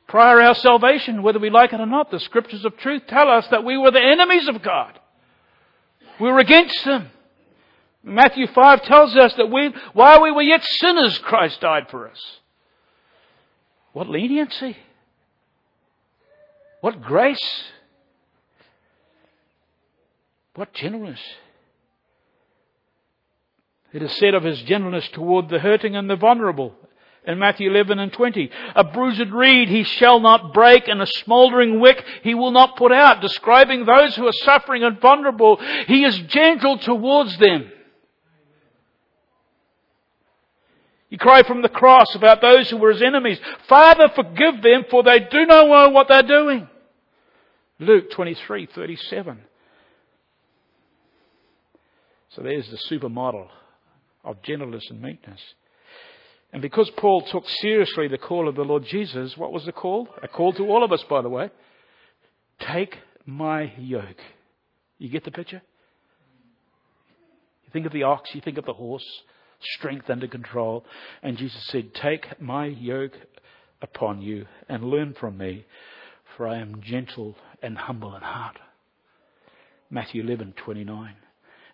Prior 0.09 0.41
our 0.41 0.55
salvation, 0.55 1.23
whether 1.23 1.39
we 1.39 1.51
like 1.51 1.73
it 1.73 1.81
or 1.81 1.87
not, 1.87 2.11
the 2.11 2.21
scriptures 2.21 2.65
of 2.65 2.77
truth 2.77 3.03
tell 3.07 3.29
us 3.29 3.47
that 3.49 3.65
we 3.65 3.79
were 3.79 3.91
the 3.91 4.03
enemies 4.03 4.49
of 4.49 4.63
God. 4.63 4.99
We 6.21 6.31
were 6.31 6.39
against 6.39 6.79
Him. 6.81 7.09
Matthew 8.03 8.47
5 8.47 8.83
tells 8.83 9.17
us 9.17 9.35
that 9.37 9.51
we, 9.51 9.73
while 9.93 10.23
we 10.23 10.33
were 10.33 10.43
yet 10.43 10.65
sinners, 10.65 11.19
Christ 11.19 11.61
died 11.61 11.87
for 11.91 12.09
us. 12.09 12.21
What 13.93 14.09
leniency! 14.09 14.77
What 16.81 17.01
grace! 17.01 17.63
What 20.55 20.75
gentleness! 20.75 21.21
It 23.93 24.03
is 24.03 24.13
said 24.17 24.35
of 24.35 24.43
his 24.43 24.61
gentleness 24.63 25.09
toward 25.13 25.49
the 25.49 25.59
hurting 25.59 25.97
and 25.97 26.09
the 26.09 26.17
vulnerable 26.17 26.75
in 27.25 27.39
Matthew 27.39 27.71
11 27.71 27.99
and 27.99 28.13
20. 28.13 28.51
A 28.75 28.85
bruised 28.85 29.31
reed 29.31 29.69
he 29.69 29.85
shall 29.85 30.21
not 30.21 30.53
break 30.53 30.89
and 30.89 31.01
a 31.01 31.07
smouldering 31.07 31.81
wick 31.81 32.05
he 32.23 32.35
will 32.35 32.51
not 32.51 32.77
put 32.77 32.93
out. 32.93 33.21
Describing 33.21 33.85
those 33.85 34.17
who 34.17 34.27
are 34.27 34.33
suffering 34.33 34.83
and 34.83 35.01
vulnerable, 35.01 35.61
he 35.87 36.05
is 36.05 36.19
gentle 36.19 36.79
towards 36.79 37.39
them. 37.39 37.71
He 41.11 41.19
cried 41.19 41.47
from 41.47 41.61
the 41.61 41.69
cross 41.69 42.15
about 42.15 42.41
those 42.41 42.71
who 42.71 42.79
were 42.79 42.93
his 42.93 43.03
enemies. 43.03 43.39
Father, 43.69 44.09
forgive 44.15 44.63
them 44.63 44.87
for 44.91 45.03
they 45.03 45.21
do 45.21 45.45
not 45.45 45.69
know 45.69 45.89
what 45.91 46.09
they're 46.09 46.23
doing. 46.23 46.69
Luke 47.79 48.11
23, 48.13 48.67
37. 48.75 49.41
So 52.31 52.43
there's 52.43 52.69
the 52.71 52.79
supermodel 52.79 53.49
of 54.25 54.41
gentleness 54.43 54.85
and 54.89 55.03
meekness. 55.03 55.41
And 56.53 56.61
because 56.61 56.91
Paul 56.91 57.23
took 57.23 57.49
seriously 57.49 58.09
the 58.09 58.19
call 58.19 58.47
of 58.47 58.57
the 58.57 58.65
Lord 58.65 58.85
Jesus, 58.85 59.37
what 59.37 59.53
was 59.53 59.65
the 59.65 59.73
call? 59.73 60.09
A 60.23 60.29
call 60.29 60.53
to 60.55 60.67
all 60.67 60.85
of 60.85 60.93
us, 60.93 61.03
by 61.09 61.23
the 61.23 61.31
way. 61.31 61.51
Take 62.61 62.99
my 63.25 63.73
yoke. 63.79 64.21
You 64.99 65.09
get 65.09 65.25
the 65.25 65.31
picture? 65.31 65.63
You 67.65 67.71
think 67.73 67.87
of 67.87 67.93
the 67.93 68.03
ox, 68.03 68.35
you 68.35 68.43
think 68.43 68.59
of 68.59 68.67
the 68.67 68.75
horse, 68.75 69.07
strength 69.61 70.11
under 70.11 70.29
control. 70.29 70.85
And 71.23 71.39
Jesus 71.39 71.65
said, 71.69 71.95
Take 71.95 72.41
my 72.41 72.67
yoke 72.67 73.17
upon 73.81 74.21
you 74.21 74.47
and 74.69 74.85
learn 74.85 75.15
from 75.15 75.39
me, 75.39 75.65
for 76.37 76.47
I 76.47 76.59
am 76.59 76.83
gentle 76.83 77.35
and 77.63 77.79
humble 77.79 78.15
in 78.15 78.23
heart. 78.23 78.59
Matthew 79.91 80.23
11, 80.23 80.55
29. 80.57 81.15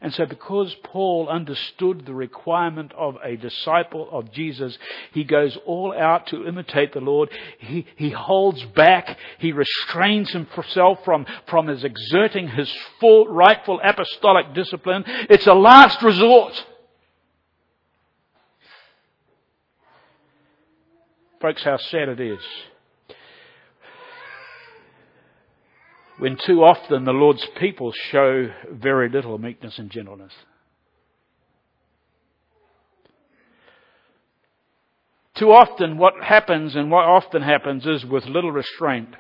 And 0.01 0.15
so 0.15 0.27
because 0.27 0.75
Paul 0.85 1.29
understood 1.29 2.07
the 2.07 2.15
requirement 2.15 2.93
of 2.97 3.17
a 3.23 3.37
disciple 3.37 4.09
of 4.13 4.31
Jesus, 4.31 4.79
he 5.13 5.25
goes 5.25 5.59
all 5.67 5.93
out 5.93 6.29
to 6.29 6.47
imitate 6.47 6.93
the 6.93 7.01
Lord. 7.01 7.31
He, 7.59 7.85
he 7.97 8.11
holds 8.11 8.65
back. 8.77 9.19
He 9.39 9.53
restrains 9.53 10.31
himself 10.31 11.01
from, 11.05 11.27
from 11.49 11.67
his 11.67 11.83
exerting 11.83 12.49
his 12.49 12.73
full, 13.01 13.27
rightful 13.27 13.81
apostolic 13.83 14.55
discipline. 14.55 15.03
It's 15.07 15.49
a 15.49 15.55
last 15.55 16.01
resort. 16.03 16.53
Folks, 21.41 21.65
how 21.65 21.77
sad 21.77 22.09
it 22.09 22.21
is 22.21 22.41
when 26.19 26.37
too 26.37 26.65
often 26.65 27.05
the 27.05 27.13
Lord's 27.13 27.47
people 27.59 27.93
show 27.93 28.51
very 28.71 29.09
little 29.09 29.39
meekness 29.39 29.79
and 29.79 29.91
gentleness. 29.91 30.33
Too 35.37 35.53
often, 35.53 35.99
what 35.99 36.15
happens 36.21 36.75
and 36.75 36.91
what 36.91 37.05
often 37.05 37.43
happens 37.43 37.87
is 37.87 38.05
with 38.05 38.27
little 38.27 38.51
restraint, 38.51 39.15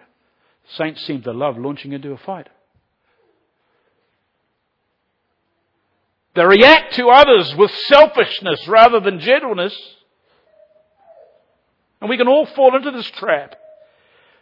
saints 0.77 1.07
seem 1.07 1.23
to 1.23 1.33
love 1.33 1.57
launching 1.57 1.93
into 1.93 2.11
a 2.11 2.19
fight. 2.19 2.49
They 6.35 6.45
react 6.45 6.95
to 6.95 7.09
others 7.09 7.55
with 7.57 7.71
selfishness 7.71 8.67
rather 8.67 8.99
than 8.99 9.21
gentleness. 9.21 9.77
And 12.01 12.11
we 12.11 12.17
can 12.17 12.29
all 12.29 12.47
fall 12.47 12.77
into 12.77 12.91
this 12.91 13.11
trap. 13.13 13.55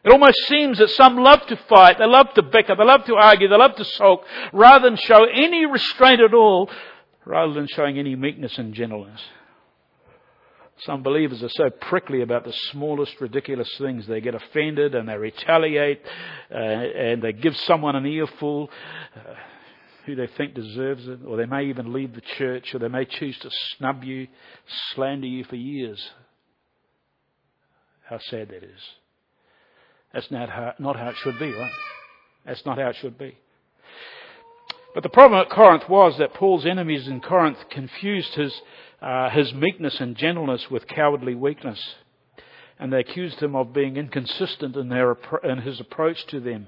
It 0.06 0.12
almost 0.12 0.46
seems 0.46 0.78
that 0.78 0.90
some 0.90 1.16
love 1.16 1.44
to 1.46 1.56
fight, 1.68 1.98
they 1.98 2.06
love 2.06 2.32
to 2.34 2.42
bicker, 2.44 2.76
they 2.76 2.84
love 2.84 3.04
to 3.06 3.16
argue, 3.16 3.48
they 3.48 3.56
love 3.56 3.74
to 3.74 3.84
sulk, 3.84 4.22
rather 4.52 4.88
than 4.88 4.96
show 4.96 5.24
any 5.24 5.66
restraint 5.66 6.20
at 6.20 6.32
all, 6.32 6.70
rather 7.24 7.52
than 7.52 7.66
showing 7.66 7.98
any 7.98 8.14
meekness 8.14 8.56
and 8.56 8.72
gentleness. 8.72 9.20
Some 10.78 11.02
believers 11.02 11.42
are 11.42 11.48
so 11.48 11.70
prickly 11.70 12.22
about 12.22 12.44
the 12.44 12.52
smallest 12.70 13.20
ridiculous 13.20 13.68
things. 13.78 14.06
They 14.06 14.20
get 14.20 14.36
offended 14.36 14.94
and 14.94 15.08
they 15.08 15.16
retaliate 15.16 16.02
uh, 16.52 16.56
and 16.56 17.20
they 17.20 17.32
give 17.32 17.56
someone 17.56 17.96
an 17.96 18.06
earful 18.06 18.70
uh, 19.16 19.34
who 20.04 20.14
they 20.14 20.28
think 20.28 20.54
deserves 20.54 21.08
it, 21.08 21.18
or 21.26 21.36
they 21.36 21.46
may 21.46 21.64
even 21.64 21.92
leave 21.92 22.14
the 22.14 22.20
church, 22.20 22.72
or 22.72 22.78
they 22.78 22.86
may 22.86 23.06
choose 23.06 23.36
to 23.40 23.50
snub 23.76 24.04
you, 24.04 24.28
slander 24.94 25.26
you 25.26 25.42
for 25.42 25.56
years. 25.56 26.12
How 28.04 28.20
sad 28.20 28.50
that 28.50 28.62
is. 28.62 28.80
That's 30.16 30.30
not 30.30 30.48
how, 30.48 30.72
not 30.78 30.96
how 30.96 31.10
it 31.10 31.16
should 31.22 31.38
be, 31.38 31.52
right? 31.52 31.70
That's 32.46 32.64
not 32.64 32.78
how 32.78 32.88
it 32.88 32.96
should 33.02 33.18
be. 33.18 33.36
But 34.94 35.02
the 35.02 35.10
problem 35.10 35.38
at 35.42 35.50
Corinth 35.50 35.90
was 35.90 36.16
that 36.16 36.32
Paul's 36.32 36.64
enemies 36.64 37.06
in 37.06 37.20
Corinth 37.20 37.58
confused 37.70 38.32
his 38.32 38.62
uh, 39.02 39.28
his 39.28 39.52
meekness 39.52 40.00
and 40.00 40.16
gentleness 40.16 40.70
with 40.70 40.86
cowardly 40.86 41.34
weakness. 41.34 41.78
And 42.78 42.90
they 42.90 43.00
accused 43.00 43.42
him 43.42 43.54
of 43.54 43.74
being 43.74 43.98
inconsistent 43.98 44.74
in, 44.74 44.88
their, 44.88 45.18
in 45.44 45.58
his 45.58 45.80
approach 45.80 46.26
to 46.28 46.40
them. 46.40 46.66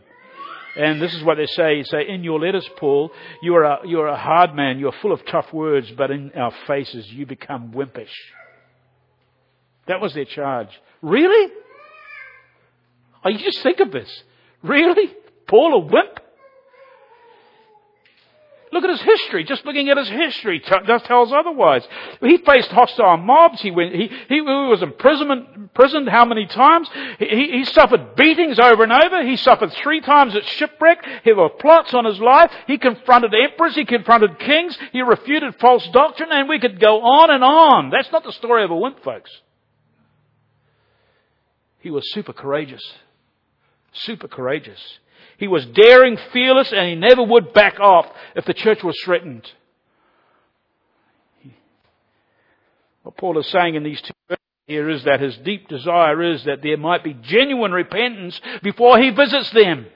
And 0.76 1.00
this 1.00 1.14
is 1.14 1.24
what 1.24 1.38
they 1.38 1.46
say. 1.46 1.78
You 1.78 1.84
say, 1.84 2.06
in 2.06 2.22
your 2.22 2.38
letters, 2.40 2.68
Paul, 2.76 3.10
you 3.40 3.54
are, 3.54 3.64
a, 3.64 3.78
you 3.88 3.98
are 4.00 4.08
a 4.08 4.18
hard 4.18 4.54
man, 4.54 4.78
you're 4.78 4.92
full 5.00 5.12
of 5.12 5.24
tough 5.24 5.54
words, 5.54 5.90
but 5.96 6.10
in 6.10 6.32
our 6.32 6.52
faces 6.66 7.06
you 7.08 7.24
become 7.24 7.72
wimpish. 7.72 8.12
That 9.86 10.02
was 10.02 10.12
their 10.12 10.26
charge. 10.26 10.68
Really? 11.00 11.50
Oh, 13.28 13.30
you 13.30 13.44
just 13.44 13.62
think 13.62 13.80
of 13.80 13.92
this. 13.92 14.22
Really? 14.62 15.12
Paul 15.46 15.74
a 15.74 15.78
wimp? 15.80 16.20
Look 18.70 18.84
at 18.84 18.90
his 18.90 19.00
history. 19.00 19.44
Just 19.44 19.64
looking 19.64 19.88
at 19.88 19.96
his 19.96 20.08
history 20.08 20.60
t- 20.60 20.74
does 20.86 21.02
tells 21.02 21.32
otherwise. 21.32 21.86
He 22.20 22.36
faced 22.38 22.68
hostile 22.68 23.16
mobs. 23.16 23.60
He 23.62 23.70
went. 23.70 23.94
He, 23.94 24.10
he 24.28 24.40
was 24.42 24.82
imprisonment, 24.82 25.48
imprisoned 25.54 26.08
how 26.08 26.26
many 26.26 26.46
times? 26.46 26.88
He, 27.18 27.50
he 27.52 27.64
suffered 27.64 28.14
beatings 28.14 28.58
over 28.58 28.82
and 28.82 28.92
over. 28.92 29.22
He 29.24 29.36
suffered 29.36 29.72
three 29.72 30.00
times 30.02 30.36
at 30.36 30.44
shipwreck. 30.44 31.04
There 31.24 31.36
were 31.36 31.48
plots 31.48 31.94
on 31.94 32.04
his 32.04 32.20
life. 32.20 32.52
He 32.66 32.76
confronted 32.76 33.34
emperors. 33.34 33.74
He 33.74 33.86
confronted 33.86 34.38
kings. 34.38 34.76
He 34.92 35.00
refuted 35.00 35.56
false 35.60 35.86
doctrine, 35.88 36.28
and 36.30 36.48
we 36.48 36.60
could 36.60 36.78
go 36.78 37.00
on 37.00 37.30
and 37.30 37.42
on. 37.42 37.90
That's 37.90 38.12
not 38.12 38.24
the 38.24 38.32
story 38.32 38.64
of 38.64 38.70
a 38.70 38.76
wimp, 38.76 39.02
folks. 39.02 39.30
He 41.78 41.90
was 41.90 42.04
super 42.12 42.34
courageous. 42.34 42.82
Super 43.92 44.28
courageous. 44.28 44.80
He 45.38 45.48
was 45.48 45.64
daring, 45.66 46.18
fearless, 46.32 46.72
and 46.72 46.88
he 46.88 46.94
never 46.94 47.22
would 47.22 47.52
back 47.52 47.78
off 47.80 48.06
if 48.34 48.44
the 48.44 48.54
church 48.54 48.82
was 48.82 48.98
threatened. 49.04 49.50
What 53.02 53.16
Paul 53.16 53.38
is 53.38 53.46
saying 53.46 53.74
in 53.74 53.84
these 53.84 54.02
two 54.02 54.12
verses 54.28 54.44
here 54.66 54.90
is 54.90 55.04
that 55.04 55.20
his 55.20 55.36
deep 55.38 55.68
desire 55.68 56.22
is 56.22 56.44
that 56.44 56.62
there 56.62 56.76
might 56.76 57.02
be 57.02 57.14
genuine 57.14 57.72
repentance 57.72 58.38
before 58.62 58.98
he 58.98 59.10
visits 59.10 59.50
them. 59.50 59.86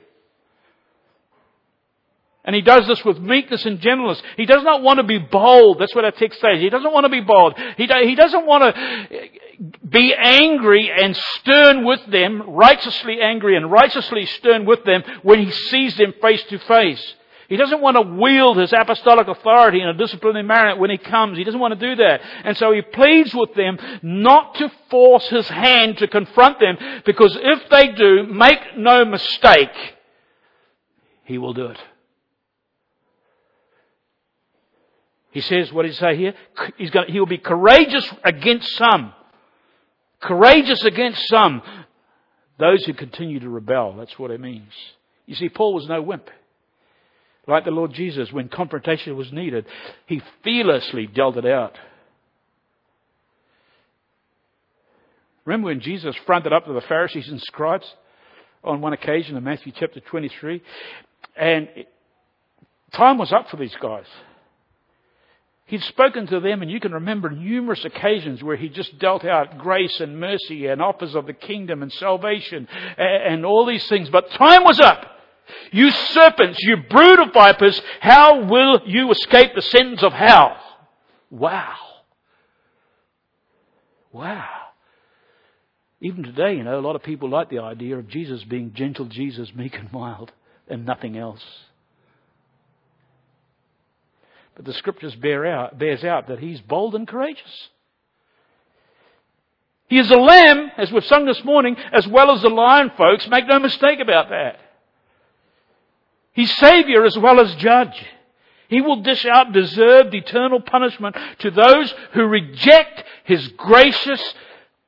And 2.44 2.56
he 2.56 2.62
does 2.62 2.88
this 2.88 3.04
with 3.04 3.20
meekness 3.20 3.64
and 3.66 3.78
gentleness. 3.80 4.20
He 4.36 4.46
does 4.46 4.64
not 4.64 4.82
want 4.82 4.98
to 4.98 5.04
be 5.04 5.18
bold. 5.18 5.78
That's 5.78 5.94
what 5.94 6.04
our 6.04 6.10
text 6.10 6.40
says. 6.40 6.58
He 6.58 6.70
doesn't 6.70 6.92
want 6.92 7.04
to 7.04 7.10
be 7.10 7.20
bold. 7.20 7.54
He, 7.76 7.86
do, 7.86 7.94
he 8.02 8.16
doesn't 8.16 8.46
want 8.46 8.74
to 8.74 9.28
be 9.88 10.12
angry 10.12 10.90
and 10.90 11.16
stern 11.16 11.84
with 11.84 12.04
them, 12.06 12.42
righteously 12.50 13.20
angry 13.20 13.56
and 13.56 13.70
righteously 13.70 14.26
stern 14.26 14.64
with 14.64 14.82
them 14.84 15.04
when 15.22 15.38
he 15.38 15.52
sees 15.52 15.96
them 15.96 16.14
face 16.20 16.42
to 16.44 16.58
face. 16.58 17.14
He 17.48 17.56
doesn't 17.56 17.80
want 17.80 17.96
to 17.96 18.02
wield 18.02 18.56
his 18.56 18.72
apostolic 18.72 19.28
authority 19.28 19.80
in 19.80 19.88
a 19.88 19.94
disciplinary 19.94 20.42
manner 20.42 20.74
when 20.76 20.90
he 20.90 20.98
comes. 20.98 21.38
He 21.38 21.44
doesn't 21.44 21.60
want 21.60 21.78
to 21.78 21.86
do 21.86 21.94
that. 22.02 22.22
And 22.44 22.56
so 22.56 22.72
he 22.72 22.82
pleads 22.82 23.34
with 23.34 23.54
them 23.54 23.78
not 24.02 24.54
to 24.56 24.72
force 24.90 25.28
his 25.28 25.46
hand 25.48 25.98
to 25.98 26.08
confront 26.08 26.58
them 26.58 26.76
because 27.04 27.36
if 27.40 27.68
they 27.68 27.88
do, 27.88 28.26
make 28.26 28.58
no 28.78 29.04
mistake, 29.04 29.94
he 31.24 31.38
will 31.38 31.52
do 31.52 31.66
it. 31.66 31.78
He 35.32 35.40
says, 35.40 35.72
what 35.72 35.82
did 35.82 35.92
he 35.92 35.96
say 35.96 36.16
here? 36.16 36.34
He's 36.76 36.90
going, 36.90 37.10
he 37.10 37.18
will 37.18 37.26
be 37.26 37.38
courageous 37.38 38.08
against 38.22 38.68
some. 38.76 39.14
Courageous 40.20 40.84
against 40.84 41.26
some. 41.28 41.62
Those 42.58 42.84
who 42.84 42.92
continue 42.92 43.40
to 43.40 43.48
rebel. 43.48 43.96
That's 43.96 44.18
what 44.18 44.30
it 44.30 44.40
means. 44.40 44.72
You 45.26 45.34
see, 45.34 45.48
Paul 45.48 45.72
was 45.74 45.88
no 45.88 46.02
wimp. 46.02 46.28
Like 47.46 47.64
the 47.64 47.70
Lord 47.70 47.94
Jesus, 47.94 48.30
when 48.30 48.48
confrontation 48.50 49.16
was 49.16 49.32
needed, 49.32 49.64
he 50.06 50.22
fearlessly 50.44 51.06
dealt 51.06 51.38
it 51.38 51.46
out. 51.46 51.76
Remember 55.46 55.68
when 55.68 55.80
Jesus 55.80 56.14
fronted 56.26 56.52
up 56.52 56.66
to 56.66 56.72
the 56.74 56.82
Pharisees 56.82 57.28
and 57.28 57.40
scribes 57.40 57.90
on 58.62 58.82
one 58.82 58.92
occasion 58.92 59.36
in 59.36 59.42
Matthew 59.42 59.72
chapter 59.74 59.98
23? 59.98 60.62
And 61.34 61.68
time 62.92 63.16
was 63.16 63.32
up 63.32 63.48
for 63.48 63.56
these 63.56 63.74
guys. 63.80 64.06
He'd 65.72 65.84
spoken 65.84 66.26
to 66.26 66.38
them, 66.38 66.60
and 66.60 66.70
you 66.70 66.80
can 66.80 66.92
remember 66.92 67.30
numerous 67.30 67.82
occasions 67.86 68.42
where 68.42 68.56
he 68.56 68.68
just 68.68 68.98
dealt 68.98 69.24
out 69.24 69.56
grace 69.56 70.00
and 70.00 70.20
mercy 70.20 70.66
and 70.66 70.82
offers 70.82 71.14
of 71.14 71.24
the 71.24 71.32
kingdom 71.32 71.82
and 71.82 71.90
salvation 71.90 72.68
and 72.98 73.46
all 73.46 73.64
these 73.64 73.86
things. 73.86 74.10
But 74.10 74.30
time 74.32 74.64
was 74.64 74.78
up. 74.80 75.06
You 75.70 75.90
serpents, 75.90 76.58
you 76.60 76.76
brood 76.90 77.20
of 77.20 77.32
vipers, 77.32 77.80
how 78.00 78.44
will 78.44 78.82
you 78.84 79.10
escape 79.12 79.54
the 79.54 79.62
sentence 79.62 80.02
of 80.02 80.12
hell? 80.12 80.58
Wow. 81.30 81.76
Wow. 84.12 84.50
Even 86.02 86.22
today, 86.22 86.54
you 86.54 86.64
know, 86.64 86.78
a 86.78 86.82
lot 86.82 86.96
of 86.96 87.02
people 87.02 87.30
like 87.30 87.48
the 87.48 87.60
idea 87.60 87.96
of 87.96 88.08
Jesus 88.08 88.44
being 88.44 88.74
gentle 88.74 89.06
Jesus, 89.06 89.54
meek 89.54 89.78
and 89.78 89.90
mild, 89.90 90.32
and 90.68 90.84
nothing 90.84 91.16
else. 91.16 91.42
But 94.54 94.64
the 94.64 94.74
scriptures 94.74 95.14
bear 95.14 95.46
out, 95.46 95.78
bears 95.78 96.04
out 96.04 96.28
that 96.28 96.38
he's 96.38 96.60
bold 96.60 96.94
and 96.94 97.08
courageous. 97.08 97.68
He 99.88 99.98
is 99.98 100.10
a 100.10 100.16
lamb, 100.16 100.70
as 100.76 100.90
we've 100.90 101.04
sung 101.04 101.26
this 101.26 101.44
morning, 101.44 101.76
as 101.92 102.06
well 102.06 102.30
as 102.32 102.42
a 102.44 102.48
lion, 102.48 102.92
folks. 102.96 103.28
Make 103.28 103.46
no 103.46 103.58
mistake 103.58 104.00
about 104.00 104.30
that. 104.30 104.58
He's 106.32 106.54
Savior 106.56 107.04
as 107.04 107.16
well 107.18 107.40
as 107.40 107.54
Judge. 107.56 108.06
He 108.68 108.80
will 108.80 109.02
dish 109.02 109.26
out 109.26 109.52
deserved 109.52 110.14
eternal 110.14 110.60
punishment 110.60 111.14
to 111.40 111.50
those 111.50 111.94
who 112.12 112.24
reject 112.24 113.04
His 113.24 113.48
gracious 113.48 114.34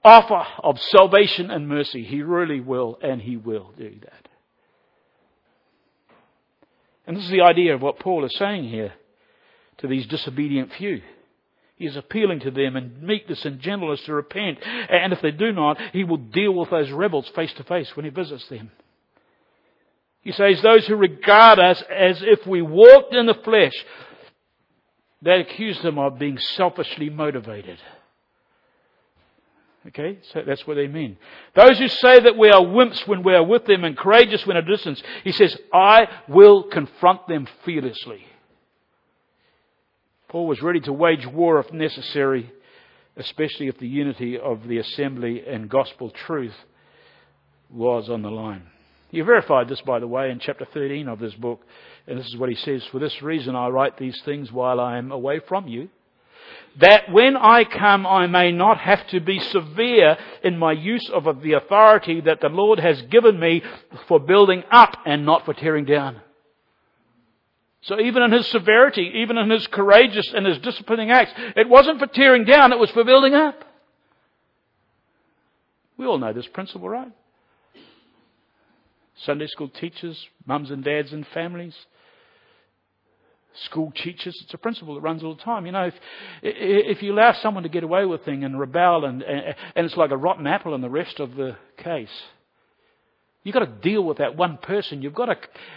offer 0.02 0.46
of 0.62 0.80
salvation 0.80 1.50
and 1.50 1.68
mercy. 1.68 2.02
He 2.02 2.22
really 2.22 2.60
will, 2.60 2.98
and 3.02 3.20
He 3.20 3.36
will 3.36 3.72
do 3.76 3.94
that. 4.02 4.28
And 7.06 7.16
this 7.16 7.24
is 7.24 7.30
the 7.30 7.42
idea 7.42 7.74
of 7.74 7.82
what 7.82 7.98
Paul 7.98 8.24
is 8.24 8.34
saying 8.38 8.64
here 8.70 8.94
to 9.78 9.86
these 9.86 10.06
disobedient 10.06 10.72
few. 10.72 11.02
He 11.76 11.86
is 11.86 11.96
appealing 11.96 12.40
to 12.40 12.50
them 12.50 12.76
in 12.76 13.04
meekness 13.04 13.44
and 13.44 13.60
gentleness 13.60 14.00
to 14.02 14.14
repent. 14.14 14.58
And 14.64 15.12
if 15.12 15.20
they 15.20 15.32
do 15.32 15.52
not, 15.52 15.80
he 15.92 16.04
will 16.04 16.18
deal 16.18 16.52
with 16.52 16.70
those 16.70 16.90
rebels 16.90 17.28
face 17.34 17.52
to 17.54 17.64
face 17.64 17.94
when 17.96 18.04
he 18.04 18.10
visits 18.10 18.46
them. 18.48 18.70
He 20.20 20.32
says, 20.32 20.62
those 20.62 20.86
who 20.86 20.96
regard 20.96 21.58
us 21.58 21.82
as 21.94 22.22
if 22.22 22.46
we 22.46 22.62
walked 22.62 23.14
in 23.14 23.26
the 23.26 23.34
flesh, 23.34 23.74
they 25.20 25.40
accuse 25.40 25.80
them 25.82 25.98
of 25.98 26.18
being 26.18 26.38
selfishly 26.38 27.10
motivated. 27.10 27.78
Okay, 29.88 30.18
so 30.32 30.42
that's 30.46 30.66
what 30.66 30.76
they 30.76 30.86
mean. 30.86 31.18
Those 31.54 31.78
who 31.78 31.88
say 31.88 32.20
that 32.20 32.38
we 32.38 32.48
are 32.48 32.62
wimps 32.62 33.06
when 33.06 33.22
we 33.22 33.34
are 33.34 33.44
with 33.44 33.66
them 33.66 33.84
and 33.84 33.96
courageous 33.96 34.46
when 34.46 34.56
at 34.56 34.64
a 34.64 34.66
distance, 34.66 35.02
he 35.24 35.32
says, 35.32 35.58
I 35.74 36.08
will 36.26 36.62
confront 36.62 37.28
them 37.28 37.46
fearlessly. 37.64 38.24
Paul 40.34 40.48
was 40.48 40.62
ready 40.62 40.80
to 40.80 40.92
wage 40.92 41.24
war 41.28 41.60
if 41.60 41.72
necessary, 41.72 42.50
especially 43.16 43.68
if 43.68 43.78
the 43.78 43.86
unity 43.86 44.36
of 44.36 44.66
the 44.66 44.78
assembly 44.78 45.44
and 45.46 45.70
gospel 45.70 46.10
truth 46.10 46.56
was 47.70 48.10
on 48.10 48.22
the 48.22 48.32
line. 48.32 48.64
He 49.12 49.20
verified 49.20 49.68
this, 49.68 49.80
by 49.82 50.00
the 50.00 50.08
way, 50.08 50.32
in 50.32 50.40
chapter 50.40 50.64
13 50.64 51.06
of 51.06 51.20
this 51.20 51.34
book. 51.34 51.60
And 52.08 52.18
this 52.18 52.26
is 52.26 52.36
what 52.36 52.48
he 52.48 52.56
says 52.56 52.82
For 52.90 52.98
this 52.98 53.22
reason 53.22 53.54
I 53.54 53.68
write 53.68 53.96
these 53.96 54.20
things 54.24 54.50
while 54.50 54.80
I 54.80 54.98
am 54.98 55.12
away 55.12 55.38
from 55.38 55.68
you, 55.68 55.88
that 56.80 57.12
when 57.12 57.36
I 57.36 57.62
come 57.62 58.04
I 58.04 58.26
may 58.26 58.50
not 58.50 58.78
have 58.78 59.06
to 59.10 59.20
be 59.20 59.38
severe 59.38 60.18
in 60.42 60.58
my 60.58 60.72
use 60.72 61.08
of 61.10 61.42
the 61.42 61.52
authority 61.52 62.22
that 62.22 62.40
the 62.40 62.48
Lord 62.48 62.80
has 62.80 63.00
given 63.02 63.38
me 63.38 63.62
for 64.08 64.18
building 64.18 64.64
up 64.72 64.96
and 65.06 65.24
not 65.24 65.44
for 65.44 65.54
tearing 65.54 65.84
down. 65.84 66.22
So 67.84 68.00
even 68.00 68.22
in 68.22 68.32
his 68.32 68.46
severity, 68.48 69.12
even 69.16 69.38
in 69.38 69.50
his 69.50 69.66
courageous 69.66 70.32
and 70.34 70.46
his 70.46 70.58
disciplining 70.58 71.10
acts, 71.10 71.32
it 71.56 71.68
wasn't 71.68 71.98
for 71.98 72.06
tearing 72.06 72.44
down, 72.44 72.72
it 72.72 72.78
was 72.78 72.90
for 72.90 73.04
building 73.04 73.34
up. 73.34 73.62
We 75.96 76.06
all 76.06 76.18
know 76.18 76.32
this 76.32 76.46
principle, 76.46 76.88
right? 76.88 77.12
Sunday 79.24 79.46
school 79.46 79.68
teachers, 79.68 80.26
mums 80.46 80.70
and 80.70 80.82
dads 80.82 81.12
and 81.12 81.26
families. 81.28 81.76
school 83.54 83.92
teachers. 83.94 84.36
It's 84.42 84.54
a 84.54 84.58
principle 84.58 84.94
that 84.94 85.00
runs 85.00 85.22
all 85.22 85.34
the 85.34 85.42
time. 85.42 85.66
You 85.66 85.72
know, 85.72 85.84
if, 85.84 85.94
if 86.42 87.02
you 87.02 87.12
allow 87.12 87.32
someone 87.34 87.62
to 87.62 87.68
get 87.68 87.84
away 87.84 88.04
with 88.04 88.24
things 88.24 88.44
and 88.44 88.58
rebel 88.58 89.04
and, 89.04 89.22
and 89.22 89.54
it's 89.76 89.96
like 89.96 90.10
a 90.10 90.16
rotten 90.16 90.46
apple 90.46 90.74
in 90.74 90.80
the 90.80 90.90
rest 90.90 91.20
of 91.20 91.36
the 91.36 91.56
case, 91.76 92.10
you've 93.44 93.52
got 93.52 93.60
to 93.60 93.66
deal 93.66 94.02
with 94.02 94.18
that 94.18 94.36
one 94.36 94.58
person. 94.58 95.02
You've 95.02 95.14
got 95.14 95.26
to, 95.26 95.36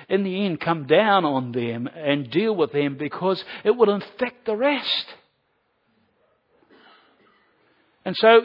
in 0.10 0.24
the 0.24 0.46
end, 0.46 0.60
come 0.60 0.88
down 0.88 1.26
on 1.26 1.52
them 1.52 1.88
and 1.88 2.32
deal 2.32 2.56
with 2.56 2.72
them 2.72 2.98
because 2.98 3.44
it 3.64 3.72
will 3.72 3.94
infect 3.94 4.48
the 4.48 4.56
rest. 4.56 5.06
And 8.04 8.16
so, 8.16 8.42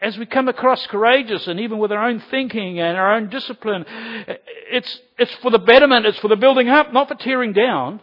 as 0.00 0.16
we 0.16 0.24
come 0.24 0.48
across 0.48 0.86
courageous 0.86 1.46
and 1.46 1.60
even 1.60 1.78
with 1.78 1.92
our 1.92 2.08
own 2.08 2.22
thinking 2.30 2.80
and 2.80 2.96
our 2.96 3.16
own 3.16 3.28
discipline, 3.28 3.84
it's, 4.70 5.00
it's 5.18 5.34
for 5.42 5.50
the 5.50 5.58
betterment, 5.58 6.06
it's 6.06 6.18
for 6.20 6.28
the 6.28 6.36
building 6.36 6.70
up, 6.70 6.92
not 6.92 7.08
for 7.08 7.16
tearing 7.16 7.52
down 7.52 8.00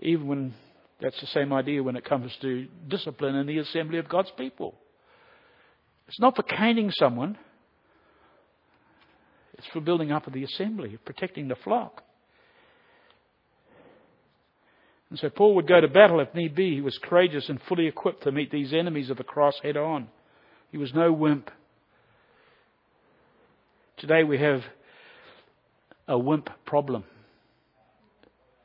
even 0.00 0.26
when 0.26 0.54
that's 1.00 1.20
the 1.20 1.26
same 1.28 1.52
idea 1.52 1.82
when 1.82 1.96
it 1.96 2.04
comes 2.04 2.34
to 2.40 2.66
discipline 2.88 3.34
in 3.34 3.46
the 3.46 3.58
assembly 3.58 3.98
of 3.98 4.08
God's 4.08 4.30
people. 4.36 4.74
It's 6.08 6.20
not 6.20 6.36
for 6.36 6.42
caning 6.42 6.90
someone. 6.90 7.38
It's 9.60 9.68
for 9.74 9.80
building 9.82 10.10
up 10.10 10.26
of 10.26 10.32
the 10.32 10.42
assembly, 10.42 10.96
protecting 11.04 11.48
the 11.48 11.54
flock. 11.54 12.02
And 15.10 15.18
so 15.18 15.28
Paul 15.28 15.54
would 15.56 15.68
go 15.68 15.78
to 15.78 15.86
battle 15.86 16.18
if 16.20 16.34
need 16.34 16.54
be. 16.54 16.76
He 16.76 16.80
was 16.80 16.98
courageous 17.02 17.46
and 17.50 17.60
fully 17.68 17.86
equipped 17.86 18.22
to 18.22 18.32
meet 18.32 18.50
these 18.50 18.72
enemies 18.72 19.10
of 19.10 19.18
the 19.18 19.24
cross 19.24 19.52
head 19.62 19.76
on. 19.76 20.08
He 20.70 20.78
was 20.78 20.94
no 20.94 21.12
wimp. 21.12 21.50
Today 23.98 24.24
we 24.24 24.38
have 24.38 24.62
a 26.08 26.18
wimp 26.18 26.48
problem 26.64 27.04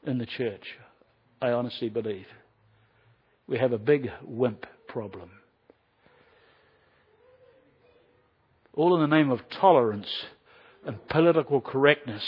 in 0.08 0.17
the 0.17 0.25
church. 0.25 0.63
I 1.41 1.49
honestly 1.49 1.89
believe. 1.89 2.27
We 3.47 3.58
have 3.58 3.73
a 3.73 3.77
big 3.77 4.12
wimp 4.23 4.65
problem. 4.88 5.29
All 8.73 8.95
in 8.95 9.10
the 9.10 9.13
name 9.13 9.29
of 9.29 9.41
tolerance 9.60 10.08
and 10.86 11.08
political 11.08 11.62
correctness. 11.62 12.24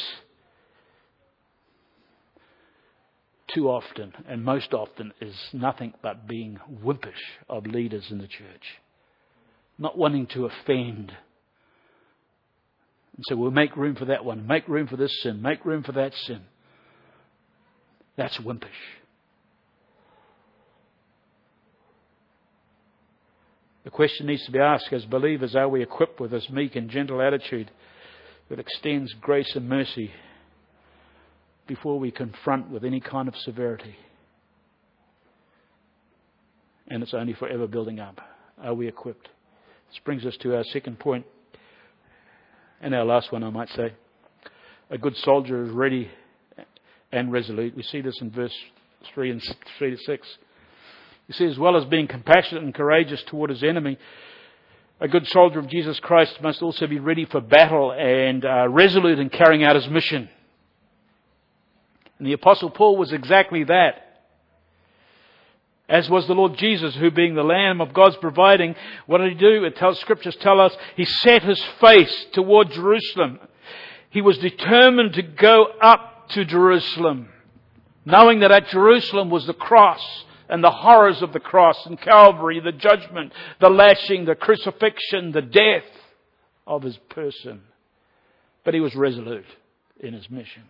Too 3.53 3.69
often, 3.69 4.13
and 4.27 4.43
most 4.43 4.73
often, 4.73 5.13
is 5.21 5.35
nothing 5.53 5.93
but 6.01 6.27
being 6.27 6.59
wimpish 6.83 7.13
of 7.47 7.65
leaders 7.65 8.07
in 8.11 8.17
the 8.17 8.27
church. 8.27 8.81
Not 9.77 9.97
wanting 9.97 10.27
to 10.27 10.45
offend. 10.45 11.13
And 13.15 13.25
so 13.27 13.35
we'll 13.35 13.51
make 13.51 13.77
room 13.77 13.95
for 13.95 14.05
that 14.05 14.25
one, 14.25 14.45
make 14.45 14.67
room 14.67 14.87
for 14.87 14.97
this 14.97 15.21
sin, 15.21 15.41
make 15.41 15.63
room 15.63 15.83
for 15.83 15.93
that 15.93 16.13
sin. 16.25 16.41
That's 18.17 18.37
wimpish. 18.39 18.67
The 23.85 23.91
question 23.91 24.27
needs 24.27 24.45
to 24.45 24.51
be 24.51 24.59
asked 24.59 24.91
as 24.91 25.05
believers 25.05 25.55
are 25.55 25.69
we 25.69 25.81
equipped 25.81 26.19
with 26.19 26.31
this 26.31 26.49
meek 26.49 26.75
and 26.75 26.89
gentle 26.89 27.21
attitude 27.21 27.71
that 28.49 28.59
extends 28.59 29.13
grace 29.19 29.51
and 29.55 29.67
mercy 29.67 30.11
before 31.67 31.99
we 31.99 32.11
confront 32.11 32.69
with 32.69 32.83
any 32.83 32.99
kind 32.99 33.27
of 33.27 33.35
severity? 33.37 33.95
And 36.87 37.03
it's 37.03 37.13
only 37.13 37.33
forever 37.33 37.67
building 37.67 37.99
up. 37.99 38.21
Are 38.61 38.73
we 38.73 38.87
equipped? 38.87 39.29
This 39.89 39.99
brings 40.03 40.25
us 40.25 40.37
to 40.41 40.55
our 40.55 40.63
second 40.65 40.99
point, 40.99 41.25
and 42.81 42.93
our 42.95 43.05
last 43.05 43.31
one, 43.31 43.43
I 43.43 43.49
might 43.49 43.69
say. 43.69 43.93
A 44.89 44.97
good 44.97 45.15
soldier 45.17 45.65
is 45.65 45.71
ready 45.71 46.09
and 47.11 47.31
resolute. 47.31 47.75
We 47.75 47.83
see 47.83 48.01
this 48.01 48.17
in 48.21 48.31
verse 48.31 48.53
3 49.13 49.31
and 49.31 49.41
3 49.77 49.91
to 49.91 49.97
6. 49.97 50.27
You 51.27 51.33
see, 51.33 51.45
as 51.45 51.57
well 51.57 51.75
as 51.75 51.85
being 51.85 52.07
compassionate 52.07 52.63
and 52.63 52.73
courageous 52.73 53.21
toward 53.27 53.49
his 53.49 53.63
enemy, 53.63 53.97
a 54.99 55.07
good 55.07 55.27
soldier 55.27 55.59
of 55.59 55.67
Jesus 55.67 55.99
Christ 55.99 56.41
must 56.41 56.61
also 56.61 56.87
be 56.87 56.99
ready 56.99 57.25
for 57.25 57.39
battle 57.39 57.91
and 57.91 58.43
uh, 58.43 58.67
resolute 58.67 59.19
in 59.19 59.29
carrying 59.29 59.63
out 59.63 59.75
his 59.75 59.87
mission. 59.87 60.27
And 62.17 62.27
the 62.27 62.33
Apostle 62.33 62.71
Paul 62.71 62.97
was 62.97 63.13
exactly 63.13 63.63
that. 63.65 64.03
As 65.87 66.09
was 66.09 66.27
the 66.27 66.33
Lord 66.33 66.57
Jesus, 66.57 66.95
who 66.95 67.11
being 67.11 67.35
the 67.35 67.43
Lamb 67.43 67.79
of 67.79 67.93
God's 67.93 68.17
providing, 68.17 68.75
what 69.05 69.19
did 69.19 69.33
he 69.33 69.37
do? 69.37 69.63
It 69.63 69.77
tells, 69.77 69.99
scriptures 69.99 70.35
tell 70.41 70.59
us 70.59 70.75
he 70.95 71.05
set 71.05 71.43
his 71.43 71.63
face 71.79 72.25
toward 72.33 72.71
Jerusalem. 72.71 73.39
He 74.09 74.21
was 74.21 74.37
determined 74.39 75.13
to 75.13 75.21
go 75.21 75.65
up 75.79 76.29
to 76.29 76.43
Jerusalem, 76.43 77.29
knowing 78.03 78.39
that 78.39 78.51
at 78.51 78.67
Jerusalem 78.69 79.29
was 79.29 79.45
the 79.45 79.53
cross 79.53 80.25
and 80.49 80.63
the 80.63 80.71
horrors 80.71 81.21
of 81.21 81.33
the 81.33 81.39
cross 81.39 81.85
and 81.85 81.99
Calvary, 81.99 82.59
the 82.59 82.71
judgment, 82.71 83.33
the 83.59 83.69
lashing, 83.69 84.25
the 84.25 84.35
crucifixion, 84.35 85.31
the 85.31 85.41
death 85.41 85.83
of 86.65 86.83
his 86.83 86.97
person. 87.09 87.61
But 88.63 88.73
he 88.73 88.79
was 88.79 88.95
resolute 88.95 89.45
in 89.99 90.13
his 90.13 90.29
mission. 90.29 90.63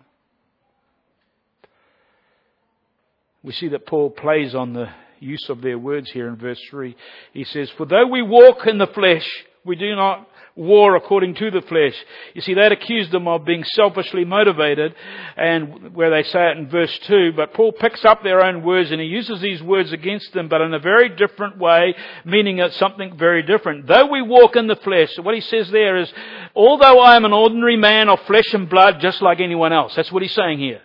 We 3.43 3.53
see 3.53 3.69
that 3.69 3.85
Paul 3.87 4.09
plays 4.09 4.55
on 4.55 4.73
the 4.73 4.89
use 5.19 5.47
of 5.49 5.61
their 5.61 5.79
words 5.79 6.11
here 6.11 6.27
in 6.27 6.35
verse 6.35 6.59
3. 6.69 6.95
He 7.33 7.43
says, 7.43 7.69
For 7.77 7.85
though 7.85 8.07
we 8.07 8.21
walk 8.21 8.67
in 8.67 8.77
the 8.77 8.87
flesh, 8.87 9.27
we 9.63 9.75
do 9.75 9.95
not 9.95 10.27
war 10.57 10.95
according 10.95 11.35
to 11.35 11.51
the 11.51 11.61
flesh. 11.61 11.93
You 12.33 12.41
see, 12.41 12.55
that 12.55 12.71
accused 12.71 13.11
them 13.11 13.27
of 13.27 13.45
being 13.45 13.63
selfishly 13.63 14.25
motivated, 14.25 14.95
and 15.37 15.95
where 15.95 16.09
they 16.09 16.23
say 16.23 16.49
it 16.49 16.57
in 16.57 16.67
verse 16.67 16.97
2, 17.03 17.33
but 17.35 17.53
Paul 17.53 17.71
picks 17.71 18.03
up 18.03 18.23
their 18.23 18.43
own 18.43 18.63
words 18.63 18.91
and 18.91 18.99
he 18.99 19.07
uses 19.07 19.39
these 19.39 19.61
words 19.61 19.93
against 19.93 20.33
them, 20.33 20.49
but 20.49 20.61
in 20.61 20.73
a 20.73 20.79
very 20.79 21.09
different 21.09 21.57
way, 21.57 21.95
meaning 22.25 22.59
it's 22.59 22.77
something 22.77 23.17
very 23.17 23.43
different. 23.43 23.87
Though 23.87 24.07
we 24.07 24.21
walk 24.21 24.55
in 24.55 24.67
the 24.67 24.75
flesh, 24.75 25.17
what 25.19 25.35
he 25.35 25.41
says 25.41 25.69
there 25.69 25.97
is, 25.97 26.11
although 26.55 26.99
I 26.99 27.15
am 27.15 27.25
an 27.25 27.33
ordinary 27.33 27.77
man 27.77 28.09
of 28.09 28.19
flesh 28.21 28.53
and 28.53 28.69
blood, 28.69 28.99
just 28.99 29.21
like 29.21 29.39
anyone 29.39 29.71
else. 29.71 29.95
That's 29.95 30.11
what 30.11 30.23
he's 30.23 30.33
saying 30.33 30.59
here. 30.59 30.81